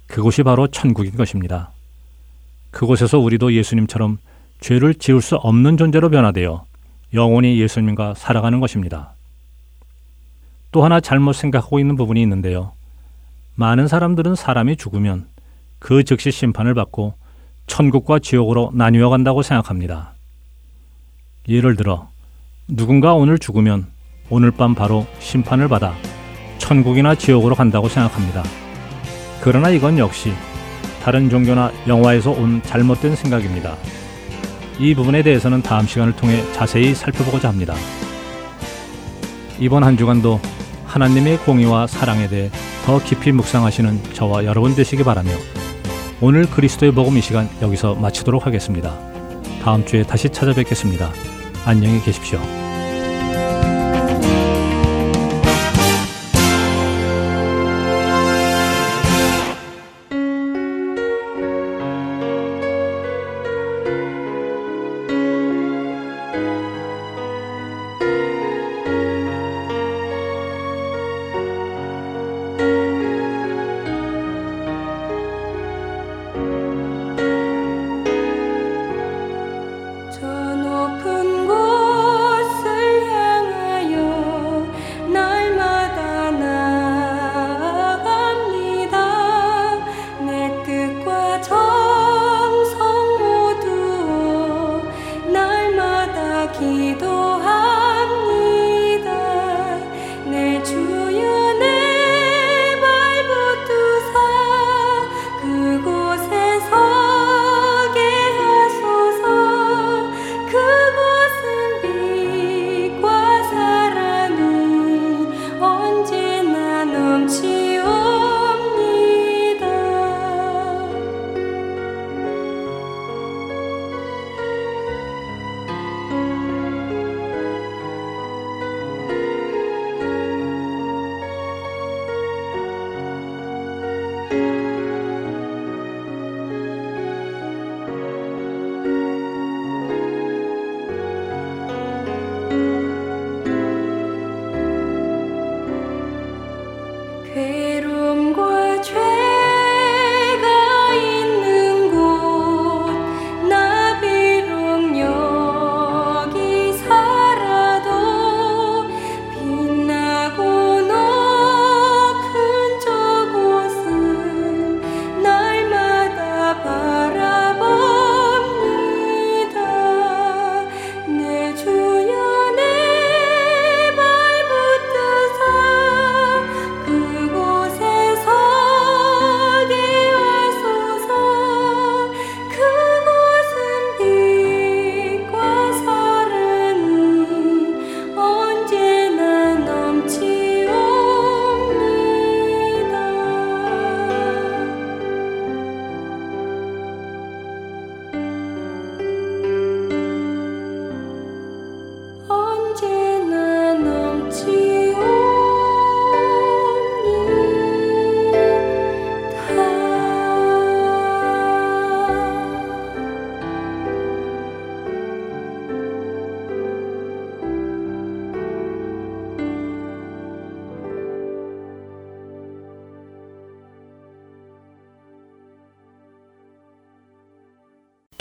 그곳이 0.07 0.43
바로 0.43 0.67
천국인 0.67 1.17
것입니다. 1.17 1.71
그곳에서 2.69 3.19
우리도 3.19 3.51
예수님처럼 3.51 4.19
죄를 4.61 4.93
지을 4.93 5.21
수 5.21 5.35
없는 5.35 5.75
존재로 5.75 6.09
변화되어 6.09 6.70
영원히 7.13 7.59
예수님과 7.59 8.13
살아가는 8.15 8.59
것입니다. 8.59 9.13
또 10.71 10.83
하나 10.83 10.99
잘못 10.99 11.33
생각하고 11.33 11.79
있는 11.79 11.95
부분이 11.95 12.21
있는데요. 12.21 12.71
많은 13.55 13.87
사람들은 13.87 14.35
사람이 14.35 14.77
죽으면 14.77 15.27
그 15.79 16.03
즉시 16.03 16.31
심판을 16.31 16.73
받고 16.73 17.13
천국과 17.67 18.19
지옥으로 18.19 18.71
나뉘어 18.73 19.09
간다고 19.09 19.41
생각합니다. 19.41 20.13
예를 21.47 21.75
들어, 21.75 22.09
누군가 22.67 23.13
오늘 23.13 23.37
죽으면 23.37 23.87
오늘 24.29 24.51
밤 24.51 24.73
바로 24.75 25.05
심판을 25.19 25.67
받아 25.67 25.93
천국이나 26.57 27.15
지옥으로 27.15 27.55
간다고 27.55 27.89
생각합니다. 27.89 28.43
그러나 29.41 29.69
이건 29.69 29.97
역시 29.97 30.31
다른 31.03 31.29
종교나 31.29 31.71
영화에서 31.87 32.31
온 32.31 32.61
잘못된 32.63 33.15
생각입니다. 33.15 33.75
이 34.81 34.95
부분에 34.95 35.21
대해서는 35.21 35.61
다음 35.61 35.85
시간을 35.85 36.15
통해 36.15 36.41
자세히 36.53 36.95
살펴보고자 36.95 37.47
합니다. 37.49 37.75
이번 39.59 39.83
한 39.83 39.95
주간도 39.95 40.41
하나님의 40.85 41.37
공의와 41.37 41.85
사랑에 41.85 42.27
대해 42.27 42.49
더 42.83 42.97
깊이 42.97 43.31
묵상하시는 43.31 44.13
저와 44.13 44.43
여러분 44.45 44.73
되시기 44.73 45.03
바라며 45.03 45.29
오늘 46.19 46.49
그리스도의 46.49 46.93
복음 46.93 47.15
이 47.15 47.21
시간 47.21 47.47
여기서 47.61 47.93
마치도록 47.93 48.47
하겠습니다. 48.47 48.97
다음 49.63 49.85
주에 49.85 50.01
다시 50.01 50.29
찾아뵙겠습니다. 50.29 51.11
안녕히 51.63 52.01
계십시오. 52.01 52.60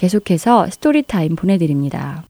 계속해서 0.00 0.70
Story 0.70 1.07
Time 1.07 1.37
보내드립니다. 1.36 2.24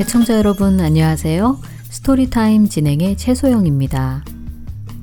애청자 0.00 0.36
여러분 0.36 0.80
안녕하세요. 0.80 1.60
Story 1.88 2.32
Time 2.32 2.68
진행의 2.68 3.16
최소영입니다. 3.16 4.24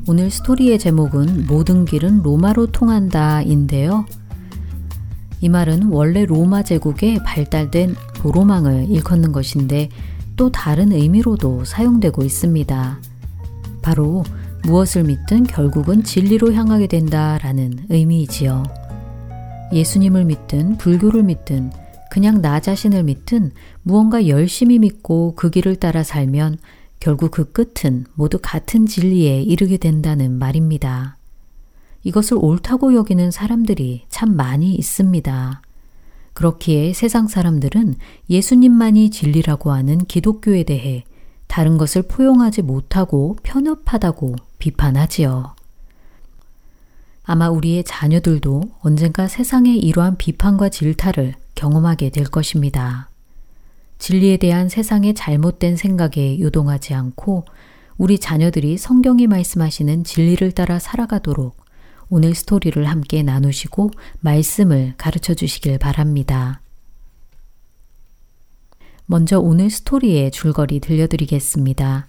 오늘 0.09 0.29
스토리의 0.29 0.77
제목은 0.77 1.47
모든 1.47 1.85
길은 1.85 2.21
로마로 2.21 2.73
통한다인데요. 2.73 4.05
이 5.39 5.47
말은 5.47 5.83
원래 5.83 6.25
로마 6.25 6.63
제국에 6.63 7.19
발달된 7.23 7.95
도로망을 8.19 8.89
일컫는 8.89 9.32
것인데 9.32 9.89
또 10.36 10.51
다른 10.51 10.91
의미로도 10.91 11.65
사용되고 11.65 12.23
있습니다. 12.23 12.99
바로 13.82 14.23
무엇을 14.63 15.03
믿든 15.03 15.43
결국은 15.43 16.03
진리로 16.03 16.53
향하게 16.53 16.88
된다라는 16.88 17.86
의미이지요. 17.89 18.63
예수님을 19.73 20.25
믿든 20.25 20.77
불교를 20.77 21.23
믿든 21.23 21.71
그냥 22.12 22.41
나 22.41 22.60
자신을 22.60 23.03
믿든 23.03 23.51
무언가 23.84 24.27
열심히 24.27 24.79
믿고 24.79 25.36
그 25.36 25.49
길을 25.49 25.77
따라 25.77 26.03
살면 26.03 26.58
결국 26.99 27.32
그 27.32 27.51
끝은 27.51 28.05
모두 28.15 28.39
같은 28.41 28.86
진리에 28.86 29.41
이르게 29.41 29.77
된다는 29.77 30.38
말입니다. 30.38 31.17
이것을 32.03 32.38
옳다고 32.39 32.93
여기는 32.93 33.32
사람들이 33.32 34.05
참 34.10 34.36
많이 34.36 34.73
있습니다. 34.73 35.62
그렇기에 36.39 36.93
세상 36.93 37.28
사람들은 37.28 37.95
예수님만이 38.30 39.10
진리라고 39.10 39.73
하는 39.73 39.97
기독교에 39.97 40.63
대해 40.63 41.04
다른 41.47 41.78
것을 41.78 42.04
포용하지 42.04 42.62
못하고 42.62 43.36
편협하다고 43.43 44.36
비판하지요. 44.58 45.54
아마 47.25 47.49
우리의 47.49 47.84
자녀들도 47.84 48.71
언젠가 48.80 49.28
세상의 49.28 49.80
이러한 49.80 50.15
비판과 50.15 50.69
질타를 50.69 51.34
경험하게 51.56 52.10
될 52.10 52.23
것입니다. 52.23 53.10
진리에 53.97 54.38
대한 54.38 54.69
세상의 54.69 55.15
잘못된 55.15 55.75
생각에 55.75 56.39
요동하지 56.39 56.93
않고 56.93 57.43
우리 57.97 58.17
자녀들이 58.17 58.78
성경이 58.78 59.28
말씀하시는 59.28 60.06
진리를 60.06 60.54
따라 60.54 60.80
살아가도록 60.80 61.58
오늘 62.12 62.34
스토리를 62.34 62.84
함께 62.86 63.22
나누시고 63.22 63.91
말씀을 64.22 64.95
가르쳐 64.98 65.36
주시길 65.36 65.78
바랍니다. 65.78 66.62
먼저 69.06 69.39
오늘 69.39 69.69
스토리의 69.69 70.32
줄거리 70.32 70.80
들려드리겠습니다. 70.80 72.08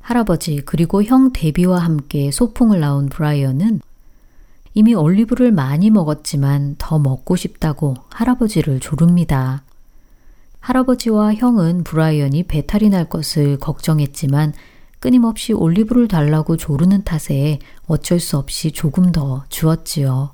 할아버지 0.00 0.62
그리고 0.64 1.02
형 1.02 1.32
데비와 1.32 1.78
함께 1.78 2.30
소풍을 2.30 2.80
나온 2.80 3.10
브라이언은 3.10 3.80
이미 4.72 4.94
올리브를 4.94 5.52
많이 5.52 5.90
먹었지만 5.90 6.76
더 6.78 6.98
먹고 6.98 7.36
싶다고 7.36 7.94
할아버지를 8.08 8.80
조릅니다. 8.80 9.62
할아버지와 10.60 11.34
형은 11.34 11.84
브라이언이 11.84 12.44
배탈이 12.44 12.88
날 12.88 13.08
것을 13.08 13.58
걱정했지만 13.58 14.54
끊임없이 15.00 15.52
올리브를 15.52 16.08
달라고 16.08 16.56
조르는 16.56 17.02
탓에 17.04 17.58
어쩔 17.86 18.20
수 18.20 18.36
없이 18.36 18.70
조금 18.70 19.12
더 19.12 19.44
주었지요. 19.48 20.30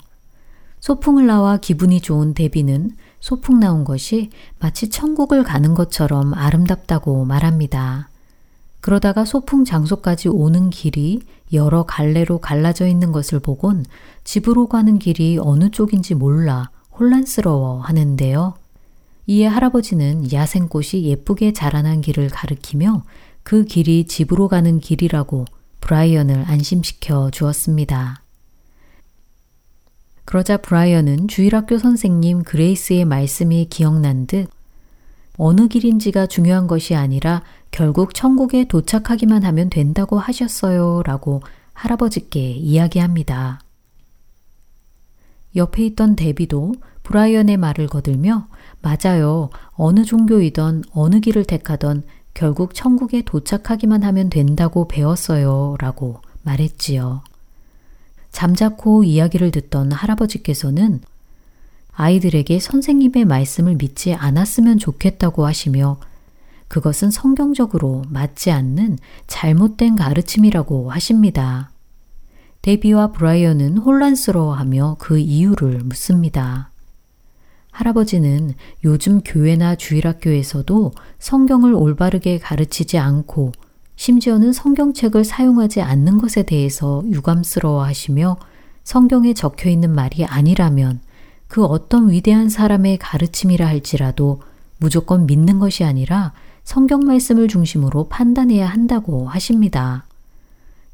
소풍을 0.81 1.27
나와 1.27 1.57
기분이 1.57 2.01
좋은 2.01 2.35
데비는 2.35 2.91
소풍 3.21 3.61
나온 3.61 3.85
것이 3.85 4.31
마치 4.59 4.91
천국을 4.91 5.43
가는 5.43 5.75
것처럼 5.75 6.35
아름답다고 6.35 7.25
말합니다. 7.25 8.09
그러다가 8.81 9.25
소풍 9.25 9.65
장소까지 9.65 10.29
오는 10.29 10.71
길이 10.71 11.21
여러 11.53 11.85
갈래로 11.85 12.39
갈라져 12.39 12.87
있는 12.87 13.13
것을 13.13 13.41
보곤 13.41 13.85
집으로 14.25 14.69
가는 14.69 14.99
길이 14.99 15.39
어느 15.41 15.71
쪽인지 15.71 16.15
몰라 16.15 16.71
혼란스러워 16.99 17.81
하는데요. 17.81 18.55
이에 19.29 19.47
할아버지는 19.47 20.33
야생꽃이 20.33 21.05
예쁘게 21.05 21.53
자라난 21.53 22.01
길을 22.01 22.29
가리키며 22.29 23.03
그 23.47 23.65
길이 23.65 24.07
집으로 24.09 24.49
가는 24.49 24.81
길이라고 24.81 25.45
브라이언을 25.81 26.47
안심시켜 26.49 27.31
주었습니다. 27.31 28.21
그러자 30.25 30.57
브라이언은 30.57 31.29
주일학교 31.29 31.79
선생님 31.79 32.43
그레이스의 32.43 33.05
말씀이 33.05 33.69
기억난 33.71 34.27
듯 34.27 34.51
어느 35.39 35.69
길인지가 35.69 36.27
중요한 36.27 36.67
것이 36.67 36.97
아니라 36.97 37.45
결국 37.71 38.15
천국에 38.15 38.65
도착하기만 38.65 39.45
하면 39.45 39.71
된다고 39.71 40.19
하셨어요. 40.19 41.05
라고 41.05 41.41
할아버지께 41.73 42.51
이야기합니다. 42.51 43.61
옆에 45.55 45.87
있던 45.87 46.17
데비도 46.17 46.75
브라이언의 47.05 47.59
말을 47.59 47.87
거들며 47.87 48.49
맞아요. 48.83 49.51
어느 49.75 50.05
종교이던 50.05 50.83
어느 50.91 51.21
길을 51.21 51.45
택하던 51.45 52.03
결국 52.37 52.75
천국에 52.75 53.23
도착하기만 53.23 54.03
하면 54.05 54.29
된다고 54.29 54.87
배웠어요. 54.89 55.77
라고 55.79 56.21
말했지요. 56.43 57.23
잠자코 58.31 59.05
이야기를 59.05 59.51
듣던 59.53 59.91
할아버지께서는 59.91 61.01
아이들에게 61.95 62.61
선생님의 62.61 63.25
말씀을 63.25 63.77
믿지 63.77 64.13
않았으면 64.13 64.79
좋겠다고 64.79 65.47
하시며 65.47 65.97
그것은 66.69 67.11
성경적으로 67.11 68.03
맞지 68.11 68.51
않는 68.51 68.99
잘못된 69.27 69.97
가르침이라고 69.97 70.91
하십니다. 70.91 71.71
데비와 72.61 73.13
브라이언은 73.13 73.79
혼란스러워하며 73.79 74.97
그 74.99 75.17
이유를 75.17 75.79
묻습니다. 75.85 76.71
할아버지는 77.77 78.55
요즘 78.85 79.21
교회나 79.21 79.75
주일학교에서도 79.75 80.93
성경을 81.19 81.75
올바르게 81.75 82.39
가르치지 82.39 82.97
않고 82.97 83.53
심지어는 83.97 84.55
성경책을 84.55 85.25
사용하지 85.25 85.83
않는 85.83 86.17
것에 86.17 86.45
대해서 86.45 87.03
유감스러워 87.05 87.85
하시며 87.85 88.39
성경에 88.83 89.35
적혀 89.35 89.69
있는 89.69 89.95
말이 89.95 90.25
아니라면 90.25 91.01
그 91.49 91.67
어떤 91.67 92.11
위대한 92.11 92.49
사람의 92.49 92.97
가르침이라 92.97 93.67
할지라도 93.67 94.41
무조건 94.79 95.27
믿는 95.27 95.59
것이 95.59 95.85
아니라 95.85 96.33
성경 96.65 97.01
말씀을 97.01 97.47
중심으로 97.47 98.09
판단해야 98.09 98.67
한다고 98.67 99.29
하십니다. 99.29 100.07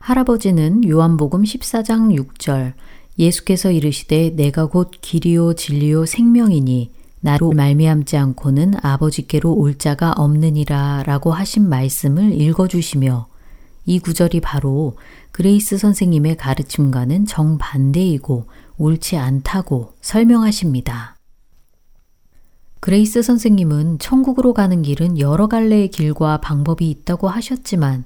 할아버지는 0.00 0.88
요한복음 0.88 1.44
14장 1.44 2.12
6절 2.18 2.72
예수께서 3.18 3.70
이르시되 3.70 4.30
내가 4.36 4.66
곧 4.66 4.90
길이요 5.00 5.54
진리요 5.54 6.06
생명이니 6.06 6.90
나로 7.20 7.52
말미암지 7.52 8.16
않고는 8.16 8.74
아버지께로 8.82 9.52
올 9.52 9.78
자가 9.78 10.12
없느니라 10.16 11.04
라고 11.06 11.32
하신 11.32 11.68
말씀을 11.68 12.32
읽어주시며 12.40 13.28
이 13.86 13.98
구절이 13.98 14.40
바로 14.40 14.96
그레이스 15.30 15.78
선생님의 15.78 16.36
가르침과는 16.36 17.26
정반대이고 17.26 18.46
옳지 18.78 19.16
않다고 19.16 19.94
설명하십니다. 20.00 21.16
그레이스 22.80 23.22
선생님은 23.22 24.00
천국으로 24.00 24.54
가는 24.54 24.82
길은 24.82 25.20
여러 25.20 25.46
갈래의 25.46 25.88
길과 25.88 26.40
방법이 26.40 26.90
있다고 26.90 27.28
하셨지만 27.28 28.04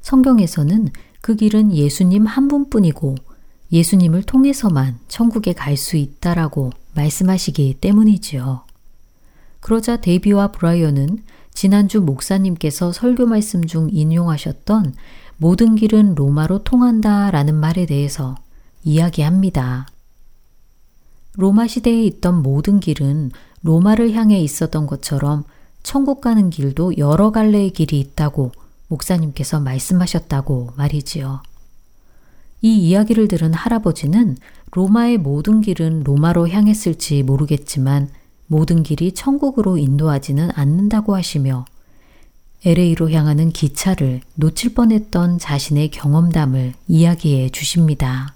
성경에서는 0.00 0.90
그 1.20 1.36
길은 1.36 1.72
예수님 1.72 2.26
한 2.26 2.48
분뿐이고 2.48 3.14
예수님을 3.72 4.22
통해서만 4.22 4.98
천국에 5.08 5.52
갈 5.52 5.76
수 5.76 5.96
있다라고 5.96 6.72
말씀하시기 6.94 7.78
때문이지요. 7.80 8.62
그러자 9.60 10.00
데이비와 10.00 10.48
브라이언은 10.52 11.22
지난주 11.52 12.00
목사님께서 12.00 12.92
설교 12.92 13.26
말씀 13.26 13.66
중 13.66 13.88
인용하셨던 13.90 14.94
모든 15.38 15.74
길은 15.74 16.14
로마로 16.14 16.64
통한다 16.64 17.30
라는 17.30 17.54
말에 17.54 17.86
대해서 17.86 18.36
이야기합니다. 18.84 19.86
로마 21.34 21.66
시대에 21.66 22.04
있던 22.04 22.42
모든 22.42 22.80
길은 22.80 23.32
로마를 23.62 24.12
향해 24.12 24.40
있었던 24.40 24.86
것처럼 24.86 25.44
천국 25.82 26.20
가는 26.20 26.50
길도 26.50 26.98
여러 26.98 27.30
갈래의 27.30 27.70
길이 27.70 28.00
있다고 28.00 28.52
목사님께서 28.88 29.60
말씀하셨다고 29.60 30.72
말이지요. 30.76 31.42
이 32.66 32.78
이야기를 32.78 33.28
들은 33.28 33.54
할아버지는 33.54 34.36
로마의 34.72 35.18
모든 35.18 35.60
길은 35.60 36.02
로마로 36.02 36.48
향했을지 36.48 37.22
모르겠지만 37.22 38.10
모든 38.48 38.82
길이 38.82 39.12
천국으로 39.12 39.78
인도하지는 39.78 40.50
않는다고 40.52 41.14
하시며 41.14 41.64
LA로 42.64 43.12
향하는 43.12 43.50
기차를 43.50 44.20
놓칠 44.34 44.74
뻔했던 44.74 45.38
자신의 45.38 45.92
경험담을 45.92 46.72
이야기해 46.88 47.50
주십니다. 47.50 48.34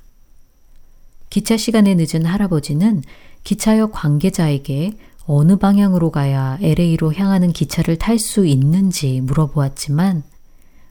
기차 1.29 1.57
시간에 1.57 1.97
늦은 1.97 2.25
할아버지는 2.25 3.03
기차역 3.43 3.91
관계자에게 3.91 4.97
어느 5.27 5.57
방향으로 5.57 6.13
가야 6.13 6.57
LA로 6.63 7.13
향하는 7.15 7.53
기차를 7.53 7.97
탈 7.97 8.21
수 8.21 8.47
있는지 8.47 9.23
물어보았지만 9.23 10.23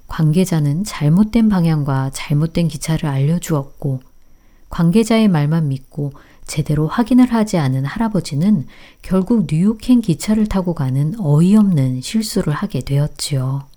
관계자는 0.10 0.84
잘못된 0.84 1.48
방향과 1.50 2.12
잘못된 2.14 2.68
기차를 2.68 3.08
알려주었고 3.08 4.02
관계자의 4.70 5.28
말만 5.28 5.70
믿고 5.70 6.12
제대로 6.46 6.88
확인을 6.88 7.32
하지 7.32 7.58
않은 7.58 7.86
할아버지는 7.86 8.66
결국 9.02 9.46
뉴욕행 9.48 10.02
기차를 10.02 10.48
타고 10.48 10.74
가는 10.74 11.14
어이없는 11.20 12.02
실수를 12.02 12.54
하게 12.54 12.82
되었지요. 12.82 13.68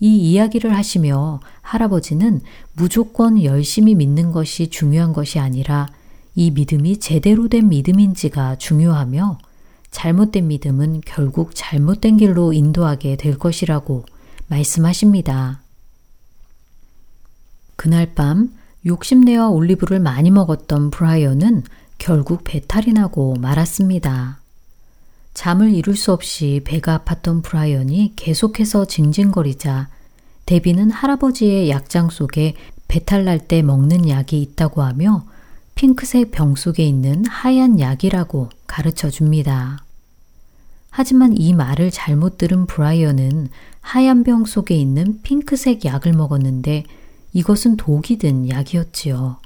이 0.00 0.16
이야기를 0.16 0.74
하시며 0.74 1.40
할아버지는 1.60 2.40
무조건 2.72 3.42
열심히 3.42 3.94
믿는 3.94 4.32
것이 4.32 4.68
중요한 4.68 5.12
것이 5.12 5.38
아니라 5.38 5.88
이 6.34 6.50
믿음이 6.50 6.98
제대로 6.98 7.48
된 7.48 7.68
믿음인지가 7.68 8.56
중요하며 8.56 9.38
잘못된 9.90 10.48
믿음은 10.48 11.02
결국 11.06 11.52
잘못된 11.54 12.16
길로 12.16 12.52
인도하게 12.52 13.16
될 13.16 13.38
것이라고 13.38 14.04
말씀하십니다. 14.54 15.60
그날 17.76 18.14
밤 18.14 18.54
욕심내와 18.86 19.48
올리브를 19.48 19.98
많이 19.98 20.30
먹었던 20.30 20.90
브라이언은 20.90 21.64
결국 21.98 22.44
배탈이 22.44 22.92
나고 22.92 23.34
말았습니다. 23.36 24.38
잠을 25.32 25.74
이룰 25.74 25.96
수 25.96 26.12
없이 26.12 26.60
배가 26.64 26.98
아팠던 26.98 27.42
브라이언이 27.42 28.12
계속해서 28.14 28.86
징징거리자 28.86 29.88
데비는 30.46 30.90
할아버지의 30.90 31.70
약장 31.70 32.10
속에 32.10 32.54
배탈 32.86 33.24
날 33.24 33.40
때 33.40 33.62
먹는 33.62 34.08
약이 34.08 34.40
있다고 34.40 34.82
하며 34.82 35.26
핑크색 35.74 36.30
병 36.30 36.54
속에 36.54 36.84
있는 36.84 37.24
하얀 37.26 37.80
약이라고 37.80 38.50
가르쳐 38.68 39.10
줍니다. 39.10 39.84
하지만 40.90 41.36
이 41.36 41.54
말을 41.54 41.90
잘못 41.90 42.38
들은 42.38 42.66
브라이언은 42.66 43.48
하얀 43.84 44.24
병 44.24 44.46
속에 44.46 44.74
있는 44.74 45.20
핑크색 45.22 45.84
약을 45.84 46.14
먹었는데 46.14 46.84
이것은 47.34 47.76
독이 47.76 48.16
든 48.16 48.48
약이었지요. 48.48 49.36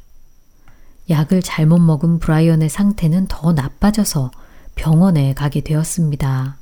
약을 1.11 1.43
잘못 1.43 1.81
먹은 1.81 2.21
브라이언의 2.21 2.69
상태는 2.69 3.27
더 3.29 3.53
나빠져서 3.53 4.31
병원에 4.77 5.35
가게 5.35 5.61
되었습니다. 5.61 6.57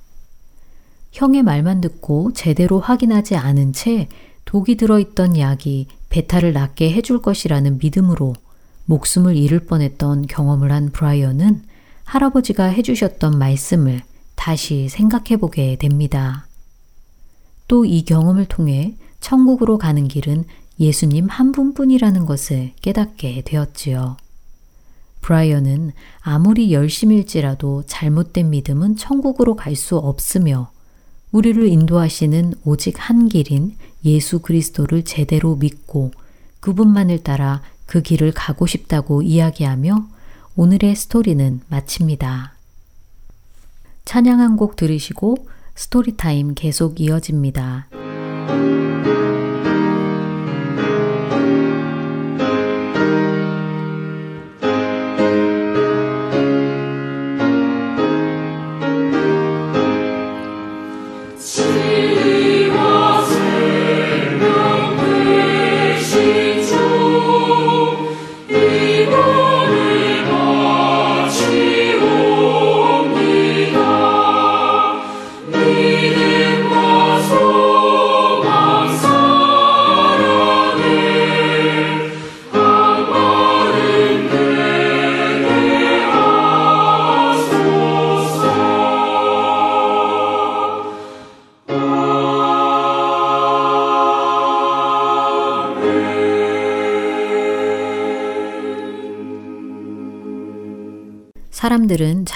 형의 1.12 1.42
말만 1.42 1.82
듣고 1.82 2.32
제대로 2.32 2.80
확인하지 2.80 3.36
않은 3.36 3.74
채 3.74 4.08
독이 4.46 4.78
들어있던 4.78 5.36
약이 5.38 5.86
배탈을 6.08 6.54
낫게 6.54 6.90
해줄 6.90 7.20
것이라는 7.20 7.76
믿음으로 7.78 8.32
목숨을 8.86 9.36
잃을 9.36 9.60
뻔했던 9.66 10.28
경험을 10.28 10.72
한 10.72 10.90
브라이언은 10.90 11.62
할아버지가 12.04 12.64
해주셨던 12.64 13.38
말씀을 13.38 14.00
다시 14.34 14.88
생각해 14.88 15.36
보게 15.36 15.76
됩니다. 15.76 16.45
또 17.68 17.84
이 17.84 18.04
경험을 18.04 18.46
통해 18.46 18.96
천국으로 19.20 19.78
가는 19.78 20.06
길은 20.08 20.44
예수님 20.78 21.28
한 21.28 21.52
분뿐이라는 21.52 22.26
것을 22.26 22.72
깨닫게 22.82 23.42
되었지요. 23.44 24.16
브라이언은 25.22 25.92
아무리 26.20 26.72
열심일지라도 26.72 27.84
잘못된 27.86 28.50
믿음은 28.50 28.96
천국으로 28.96 29.56
갈 29.56 29.74
수 29.74 29.96
없으며 29.96 30.70
우리를 31.32 31.66
인도하시는 31.66 32.54
오직 32.64 32.94
한 32.98 33.28
길인 33.28 33.76
예수 34.04 34.38
그리스도를 34.38 35.04
제대로 35.04 35.56
믿고 35.56 36.12
그분만을 36.60 37.22
따라 37.24 37.62
그 37.86 38.02
길을 38.02 38.32
가고 38.32 38.66
싶다고 38.66 39.22
이야기하며 39.22 40.06
오늘의 40.56 40.94
스토리는 40.94 41.60
마칩니다. 41.68 42.54
찬양 44.04 44.40
한 44.40 44.56
곡 44.56 44.76
들으시고 44.76 45.36
Story 45.76 46.20
Time 46.20 46.54
계속 46.54 47.00
이어집니다. 47.00 47.88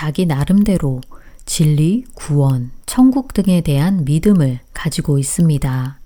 자기 0.01 0.24
나름대로 0.24 1.03
진리, 1.44 2.07
구원, 2.14 2.70
천국 2.86 3.34
등에 3.34 3.61
대한 3.61 4.07
믿음을 4.07 4.61
가지고 4.72 5.18
있습니다. 5.18 6.01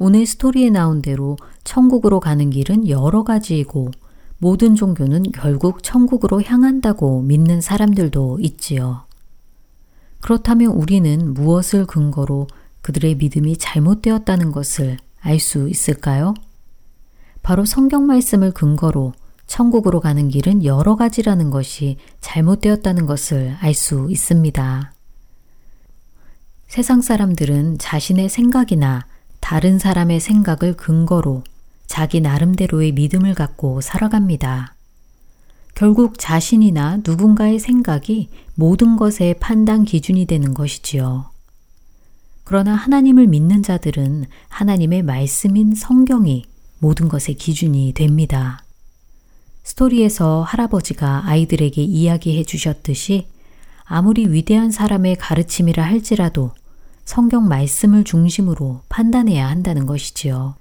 오늘 0.00 0.26
스토리에 0.26 0.70
나온 0.70 1.00
대로 1.00 1.36
천국으로 1.62 2.18
가는 2.18 2.50
길은 2.50 2.88
여러 2.88 3.22
가지이고 3.22 3.92
모든 4.38 4.74
종교는 4.74 5.30
결국 5.30 5.84
천국으로 5.84 6.42
향한다고 6.42 7.22
믿는 7.22 7.60
사람들도 7.60 8.38
있지요. 8.40 9.04
그렇다면 10.20 10.72
우리는 10.72 11.34
무엇을 11.34 11.86
근거로 11.86 12.48
그들의 12.82 13.14
믿음이 13.14 13.58
잘못되었다는 13.58 14.50
것을 14.50 14.96
알 15.20 15.38
수 15.38 15.68
있을까요? 15.68 16.34
바로 17.42 17.64
성경 17.64 18.06
말씀을 18.06 18.50
근거로 18.50 19.12
천국으로 19.48 19.98
가는 19.98 20.28
길은 20.28 20.64
여러 20.64 20.94
가지라는 20.94 21.50
것이 21.50 21.96
잘못되었다는 22.20 23.06
것을 23.06 23.56
알 23.60 23.74
수 23.74 24.06
있습니다. 24.08 24.92
세상 26.68 27.00
사람들은 27.00 27.78
자신의 27.78 28.28
생각이나 28.28 29.06
다른 29.40 29.78
사람의 29.78 30.20
생각을 30.20 30.76
근거로 30.76 31.42
자기 31.86 32.20
나름대로의 32.20 32.92
믿음을 32.92 33.34
갖고 33.34 33.80
살아갑니다. 33.80 34.74
결국 35.74 36.18
자신이나 36.18 36.98
누군가의 37.06 37.58
생각이 37.58 38.28
모든 38.54 38.96
것의 38.96 39.36
판단 39.40 39.84
기준이 39.84 40.26
되는 40.26 40.52
것이지요. 40.52 41.30
그러나 42.44 42.74
하나님을 42.74 43.26
믿는 43.28 43.62
자들은 43.62 44.26
하나님의 44.48 45.02
말씀인 45.02 45.74
성경이 45.74 46.44
모든 46.80 47.08
것의 47.08 47.36
기준이 47.38 47.92
됩니다. 47.94 48.64
스토리에서 49.68 50.42
할아버지가 50.44 51.24
아이들에게 51.26 51.82
이야기해 51.82 52.44
주셨듯이 52.44 53.26
아무리 53.84 54.26
위대한 54.26 54.70
사람의 54.70 55.16
가르침이라 55.16 55.84
할지라도 55.84 56.52
성경 57.04 57.48
말씀을 57.48 58.04
중심으로 58.04 58.80
판단해야 58.88 59.46
한다는 59.46 59.84
것이지요. 59.84 60.54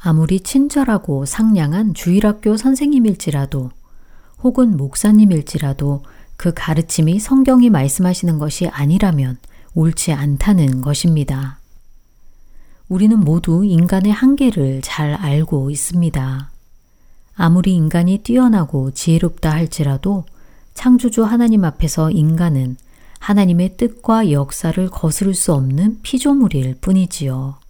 아무리 0.00 0.40
친절하고 0.40 1.26
상냥한 1.26 1.92
주일학교 1.92 2.56
선생님일지라도 2.56 3.72
혹은 4.42 4.76
목사님일지라도 4.78 6.04
그 6.38 6.54
가르침이 6.54 7.18
성경이 7.18 7.68
말씀하시는 7.68 8.38
것이 8.38 8.68
아니라면 8.68 9.36
옳지 9.74 10.12
않다는 10.12 10.80
것입니다. 10.80 11.58
우리는 12.88 13.18
모두 13.20 13.66
인간의 13.66 14.12
한계를 14.12 14.80
잘 14.82 15.12
알고 15.12 15.70
있습니다. 15.70 16.52
아무리 17.40 17.72
인간이 17.72 18.18
뛰어나고 18.18 18.90
지혜롭다 18.90 19.52
할지라도 19.52 20.24
창조주 20.74 21.22
하나님 21.22 21.64
앞에서 21.64 22.10
인간은 22.10 22.76
하나님의 23.20 23.76
뜻과 23.76 24.32
역사를 24.32 24.88
거스를 24.90 25.34
수 25.34 25.54
없는 25.54 26.00
피조물일 26.02 26.78
뿐이지요. 26.80 27.60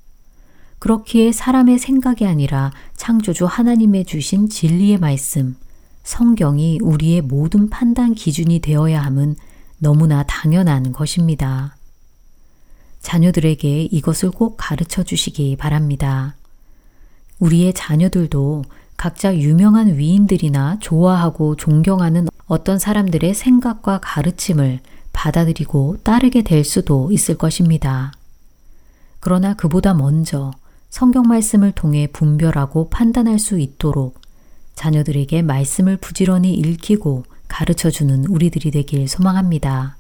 그렇기에 0.79 1.33
사람의 1.33 1.79
생각이 1.79 2.25
아니라 2.25 2.73
창조주 2.97 3.45
하나님의 3.45 4.07
주신 4.07 4.49
진리의 4.49 4.99
말씀, 4.99 5.55
성경이 6.03 6.79
우리의 6.81 7.21
모든 7.21 7.69
판단 7.69 8.15
기준이 8.15 8.61
되어야 8.61 9.03
함은 9.03 9.37
너무나 9.79 10.23
당연한 10.23 10.93
것입니다. 10.93 11.77
자녀들에게 13.01 13.83
이것을 13.83 14.31
꼭 14.31 14.57
가르쳐 14.59 15.03
주시기 15.03 15.57
바랍니다. 15.57 16.37
우리의 17.39 17.75
자녀들도 17.75 18.65
각자 18.99 19.37
유명한 19.37 19.97
위인들이나 19.97 20.79
좋아하고 20.81 21.55
존경하는 21.55 22.27
어떤 22.49 22.81
사람들의 22.81 23.33
생각과 23.33 24.01
가르침을 24.03 24.81
받아들이고 25.13 25.99
따르게 26.03 26.43
될 26.43 26.65
수도 26.65 27.11
있을 27.13 27.39
것입니다. 27.39 28.13
그러나 29.21 29.55
그보다 29.55 29.95
먼저 29.95 30.51
성경 30.91 31.29
말씀을 31.29 31.71
통해 31.73 32.09
분별하고 32.13 32.91
판단할 32.91 33.39
수 33.39 33.61
있도록 33.61 34.21
자녀들에게 34.75 35.43
말씀을 35.43 35.97
부지런히 35.97 36.53
읽히고 36.55 37.25
가르쳐 37.47 37.91
주는 37.91 38.25
우리들이 38.27 38.73
되길 38.73 39.07
소망합니다. 39.07 39.97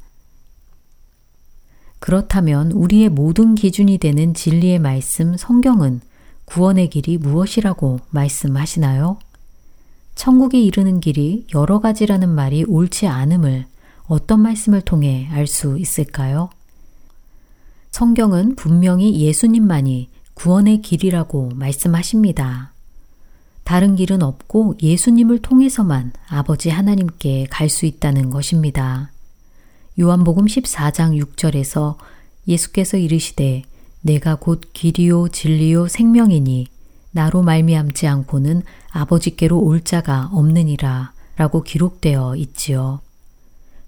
그렇다면 2.00 2.72
우리의 2.72 3.10
모든 3.10 3.54
기준이 3.54 3.98
되는 3.98 4.34
진리의 4.34 4.80
말씀 4.80 5.36
성경은 5.36 6.00
구원의 6.48 6.88
길이 6.88 7.18
무엇이라고 7.18 8.00
말씀하시나요? 8.10 9.18
천국에 10.14 10.58
이르는 10.60 11.00
길이 11.00 11.46
여러 11.54 11.78
가지라는 11.78 12.30
말이 12.30 12.64
옳지 12.64 13.06
않음을 13.06 13.66
어떤 14.06 14.40
말씀을 14.40 14.80
통해 14.80 15.28
알 15.30 15.46
수 15.46 15.78
있을까요? 15.78 16.48
성경은 17.90 18.56
분명히 18.56 19.20
예수님만이 19.20 20.08
구원의 20.34 20.80
길이라고 20.82 21.50
말씀하십니다. 21.54 22.72
다른 23.64 23.96
길은 23.96 24.22
없고 24.22 24.76
예수님을 24.80 25.40
통해서만 25.40 26.12
아버지 26.28 26.70
하나님께 26.70 27.46
갈 27.50 27.68
수 27.68 27.84
있다는 27.84 28.30
것입니다. 28.30 29.12
요한복음 30.00 30.46
14장 30.46 31.22
6절에서 31.22 31.96
예수께서 32.46 32.96
이르시되 32.96 33.64
내가 34.08 34.36
곧 34.36 34.62
길이요 34.72 35.28
진리요 35.28 35.86
생명이니 35.86 36.66
나로 37.10 37.42
말미암지 37.42 38.06
않고는 38.06 38.62
아버지께로 38.90 39.58
올 39.58 39.82
자가 39.84 40.30
없느니라 40.32 41.12
라고 41.36 41.62
기록되어 41.62 42.36
있지요. 42.36 43.00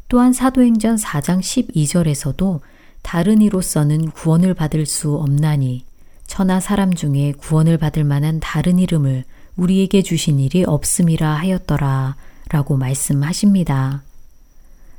또한 0.09 0.35
사도행전 0.35 0.97
4장 0.97 1.41
12절에서도 1.41 2.61
다른 3.01 3.41
이로서는 3.41 4.11
구원을 4.11 4.53
받을 4.53 4.85
수 4.85 5.15
없나니 5.15 5.87
천하 6.27 6.61
사람 6.61 6.93
중에 6.93 7.33
구원을 7.33 7.79
받을 7.79 8.05
만한 8.05 8.41
다른 8.41 8.79
이름을 8.79 9.25
우리에게 9.57 10.03
주신 10.03 10.39
일이 10.39 10.65
없음이라 10.65 11.33
하였더라 11.35 12.17
라고 12.51 12.77
말씀하십니다. 12.77 14.03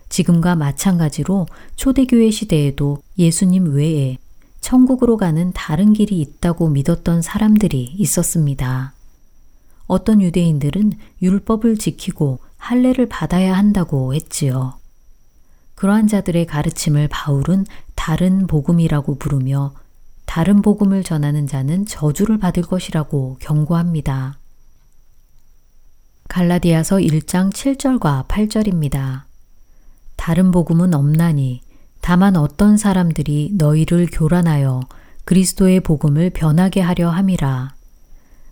지금과 0.09 0.55
마찬가지로 0.55 1.45
초대교회 1.75 2.31
시대에도 2.31 3.03
예수님 3.19 3.75
외에 3.75 4.17
천국으로 4.61 5.17
가는 5.17 5.51
다른 5.53 5.91
길이 5.93 6.21
있다고 6.21 6.69
믿었던 6.69 7.21
사람들이 7.21 7.95
있었습니다. 7.97 8.93
어떤 9.87 10.21
유대인들은 10.21 10.93
율법을 11.21 11.77
지키고 11.77 12.39
할례를 12.57 13.07
받아야 13.09 13.57
한다고 13.57 14.13
했지요. 14.13 14.75
그러한 15.75 16.07
자들의 16.07 16.45
가르침을 16.45 17.07
바울은 17.09 17.65
다른 17.95 18.47
복음이라고 18.47 19.17
부르며 19.17 19.73
다른 20.25 20.61
복음을 20.61 21.03
전하는 21.03 21.47
자는 21.47 21.85
저주를 21.85 22.37
받을 22.37 22.63
것이라고 22.63 23.37
경고합니다. 23.41 24.37
갈라디아서 26.29 26.97
1장 26.97 27.51
7절과 27.51 28.27
8절입니다. 28.27 29.23
다른 30.15 30.51
복음은 30.51 30.93
없나니 30.93 31.61
다만 32.01 32.35
어떤 32.35 32.77
사람들이 32.77 33.51
너희를 33.53 34.07
교란하여 34.11 34.81
그리스도의 35.25 35.81
복음을 35.81 36.31
변하게 36.31 36.81
하려 36.81 37.09
함이라. 37.09 37.73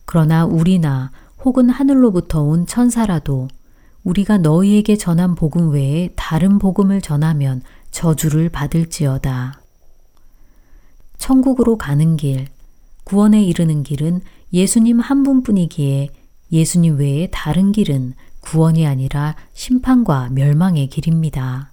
그러나 0.06 0.46
우리나 0.46 1.12
혹은 1.44 1.70
하늘로부터 1.70 2.42
온 2.42 2.66
천사라도 2.66 3.48
우리가 4.04 4.38
너희에게 4.38 4.96
전한 4.96 5.36
복음 5.36 5.72
외에 5.72 6.14
다른 6.16 6.60
복음을 6.60 7.02
전하면 7.02 7.62
저주를 7.92 8.50
받을지어다. 8.50 9.62
천국으로 11.18 11.78
가는 11.78 12.18
길, 12.18 12.48
구원에 13.04 13.44
이르는 13.44 13.84
길은 13.84 14.22
예수님 14.54 15.00
한 15.00 15.24
분뿐이기에 15.24 16.10
예수님 16.52 16.98
외에 16.98 17.28
다른 17.32 17.72
길은 17.72 18.14
구원이 18.42 18.88
아니라 18.88 19.36
심판과 19.54 20.30
멸망의 20.32 20.88
길입니다. 20.88 21.69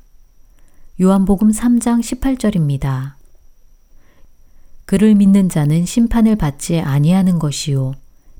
요한복음 0.98 1.50
3장 1.50 2.00
18절입니다. 2.00 3.16
그를 4.86 5.14
믿는 5.14 5.50
자는 5.50 5.84
심판을 5.84 6.36
받지 6.36 6.80
아니하는 6.80 7.38
것이요 7.38 7.92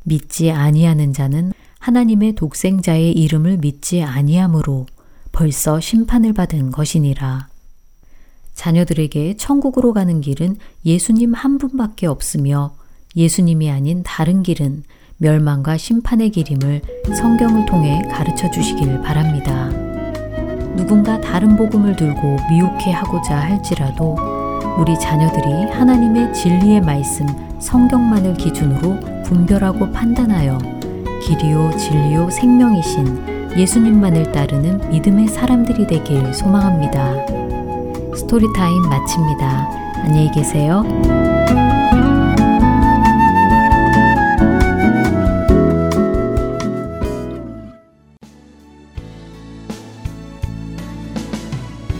믿지 0.05 0.51
아니하는 0.51 1.13
자는 1.13 1.53
하나님의 1.81 2.35
독생자의 2.35 3.13
이름을 3.13 3.59
믿지 3.59 4.03
아니하므로 4.03 4.87
벌써 5.33 5.81
심판을 5.81 6.33
받은 6.33 6.71
것이니라. 6.71 7.49
자녀들에게 8.55 9.37
천국으로 9.37 9.93
가는 9.93 10.23
길은 10.23 10.57
예수님 10.87 11.35
한 11.35 11.59
분밖에 11.59 12.07
없으며 12.07 12.75
예수님이 13.17 13.71
아닌 13.71 14.03
다른 14.03 14.43
길은 14.43 14.85
멸망과 15.19 15.77
심판의 15.77 16.31
길임을 16.31 16.81
성경을 17.19 17.67
통해 17.67 18.01
가르쳐 18.11 18.51
주시길 18.51 19.03
바랍니다. 19.03 19.66
누군가 20.77 21.20
다른 21.20 21.57
복음을 21.57 21.97
들고 21.97 22.37
미혹해 22.51 22.93
하고자 22.93 23.37
할지라도 23.37 24.16
우리 24.79 24.99
자녀들이 24.99 25.70
하나님의 25.70 26.35
진리의 26.35 26.83
말씀 26.83 27.27
성경만을 27.59 28.35
기준으로 28.35 29.22
분별하고 29.24 29.91
판단하여 29.91 30.59
길이요 31.27 31.77
진리요 31.77 32.31
생명이신 32.31 33.37
예수님만을 33.57 34.33
따르는 34.33 34.91
믿음의 34.91 35.29
사람들이 35.29 35.87
되길 35.87 36.35
소망합니다. 36.35 37.14
스토리타임 38.14 38.83
마칩니다. 38.83 39.68
안녕히 40.05 40.31
계세요. 40.31 40.85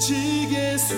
오직 0.00 0.50
예수 0.50 0.94